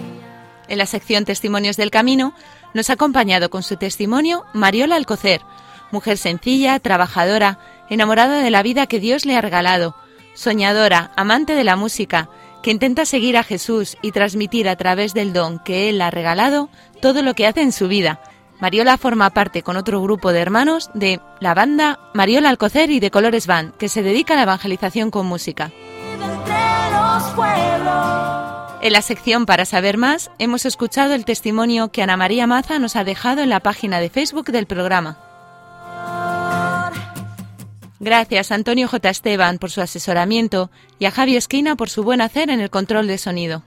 En 0.68 0.78
la 0.78 0.86
sección 0.86 1.26
Testimonios 1.26 1.78
del 1.78 1.90
Camino 1.90 2.36
nos 2.76 2.92
ha 2.92 2.94
acompañado 2.94 3.50
con 3.50 3.64
su 3.64 3.76
testimonio 3.76 4.46
Mariola 4.54 4.98
Alcocer, 4.98 5.42
mujer 5.90 6.20
sencilla, 6.20 6.80
trabajadora, 6.80 7.58
enamorada 7.90 8.40
de 8.44 8.52
la 8.52 8.62
vida 8.62 8.86
que 8.86 9.00
Dios 9.00 9.26
le 9.26 9.36
ha 9.36 9.42
regalado, 9.42 9.96
soñadora, 10.40 11.12
amante 11.18 11.54
de 11.54 11.66
la 11.66 11.76
música, 11.76 12.30
que 12.64 12.72
intenta 12.72 13.06
seguir 13.06 13.36
a 13.36 13.44
Jesús 13.44 13.98
y 14.02 14.14
transmitir 14.14 14.70
a 14.70 14.78
través 14.78 15.14
del 15.14 15.34
don 15.34 15.60
que 15.60 15.90
Él 15.90 16.02
ha 16.02 16.12
regalado 16.12 16.70
todo 17.02 17.22
lo 17.24 17.34
que 17.34 17.46
hace 17.46 17.62
en 17.62 17.74
su 17.74 17.90
vida, 17.90 18.22
Mariola 18.62 18.98
forma 18.98 19.30
parte 19.30 19.64
con 19.64 19.78
otro 19.78 20.02
grupo 20.02 20.32
de 20.32 20.40
hermanos 20.40 20.90
de 20.94 21.20
la 21.40 21.54
banda 21.54 22.00
Mariola 22.14 22.50
Alcocer 22.50 22.90
y 22.90 23.00
de 23.00 23.12
Colores 23.12 23.48
Band, 23.48 23.76
que 23.76 23.90
se 23.90 24.02
dedica 24.02 24.34
a 24.34 24.38
la 24.38 24.44
evangelización 24.44 25.12
con 25.12 25.26
música. 25.26 25.72
En 28.82 28.94
la 28.94 29.02
sección 29.02 29.46
Para 29.46 29.66
saber 29.66 29.98
más 29.98 30.32
hemos 30.40 30.66
escuchado 30.66 31.14
el 31.14 31.26
testimonio 31.26 31.90
que 31.90 32.02
Ana 32.02 32.18
María 32.18 32.48
Maza 32.48 32.80
nos 32.80 32.96
ha 32.96 33.04
dejado 33.04 33.42
en 33.42 33.50
la 33.50 33.60
página 33.60 34.00
de 34.00 34.10
Facebook 34.10 34.52
del 34.52 34.68
programa. 34.68 35.29
Gracias 38.00 38.52
a 38.52 38.56
Antonio 38.56 38.88
J. 38.88 39.10
Esteban 39.10 39.58
por 39.58 39.72
su 39.72 39.82
asesoramiento 39.82 40.72
y 41.00 41.06
a 41.06 41.12
Javi 41.12 41.36
Esquina 41.36 41.76
por 41.76 41.90
su 41.90 42.04
buen 42.04 42.22
hacer 42.22 42.50
en 42.50 42.62
el 42.62 42.70
control 42.70 43.08
de 43.08 43.18
sonido. 43.18 43.64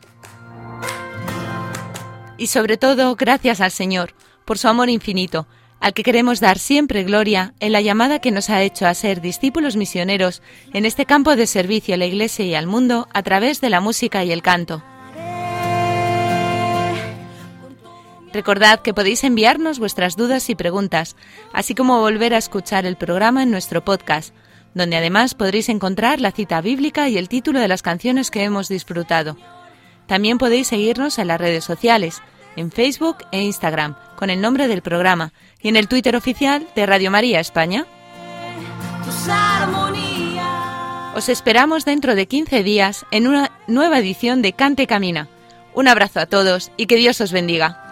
Y 2.39 2.47
sobre 2.47 2.79
todo, 2.79 3.15
gracias 3.15 3.61
al 3.61 3.71
Señor 3.71 4.15
por 4.47 4.59
su 4.59 4.69
amor 4.69 4.89
infinito, 4.89 5.47
al 5.81 5.93
que 5.93 6.03
queremos 6.03 6.41
dar 6.41 6.59
siempre 6.59 7.05
gloria 7.05 7.55
en 7.61 7.73
la 7.73 7.81
llamada 7.81 8.21
que 8.21 8.31
nos 8.31 8.51
ha 8.51 8.63
hecho 8.63 8.87
a 8.87 8.95
ser 8.95 9.21
discípulos 9.21 9.77
misioneros 9.77 10.43
en 10.73 10.87
este 10.87 11.05
campo 11.05 11.37
de 11.37 11.47
servicio 11.47 11.95
a 11.95 11.99
la 11.99 12.07
Iglesia 12.07 12.45
y 12.45 12.55
al 12.55 12.67
mundo 12.67 13.09
a 13.13 13.23
través 13.23 13.61
de 13.61 13.71
la 13.71 13.81
música 13.81 14.25
y 14.25 14.33
el 14.33 14.43
canto. 14.43 14.83
Recordad 18.33 18.81
que 18.81 18.95
podéis 18.95 19.25
enviarnos 19.25 19.79
vuestras 19.79 20.17
dudas 20.17 20.49
y 20.49 20.55
preguntas, 20.55 21.17
así 21.53 21.75
como 21.75 22.01
volver 22.01 22.33
a 22.33 22.39
escuchar 22.39 22.87
el 22.87 22.97
programa 22.97 23.43
en 23.43 23.51
nuestro 23.51 23.85
podcast, 23.85 24.35
donde 24.75 24.97
además 24.97 25.35
podréis 25.35 25.69
encontrar 25.69 26.21
la 26.21 26.33
cita 26.33 26.61
bíblica 26.63 27.09
y 27.09 27.19
el 27.19 27.29
título 27.29 27.61
de 27.61 27.69
las 27.69 27.83
canciones 27.83 28.31
que 28.31 28.43
hemos 28.43 28.69
disfrutado. 28.69 29.37
También 30.07 30.39
podéis 30.39 30.69
seguirnos 30.69 31.19
en 31.19 31.29
las 31.29 31.41
redes 31.41 31.65
sociales, 31.65 32.23
en 32.57 32.73
Facebook 32.73 33.19
e 33.33 33.43
Instagram, 33.43 33.97
con 34.17 34.31
el 34.31 34.41
nombre 34.41 34.67
del 34.67 34.83
programa, 34.83 35.33
y 35.61 35.69
en 35.69 35.77
el 35.77 35.89
Twitter 35.89 36.17
oficial 36.17 36.67
de 36.75 36.87
Radio 36.87 37.11
María 37.11 37.39
España. 37.39 37.87
Os 41.15 41.29
esperamos 41.29 41.85
dentro 41.85 42.15
de 42.15 42.27
15 42.27 42.63
días 42.63 43.05
en 43.11 43.27
una 43.27 43.53
nueva 43.67 43.99
edición 43.99 44.41
de 44.41 44.55
Cante 44.55 44.87
Camina. 44.87 45.29
Un 45.75 45.89
abrazo 45.89 46.21
a 46.21 46.27
todos 46.27 46.71
y 46.79 46.87
que 46.87 46.97
Dios 46.97 47.21
os 47.21 47.33
bendiga. 47.33 47.92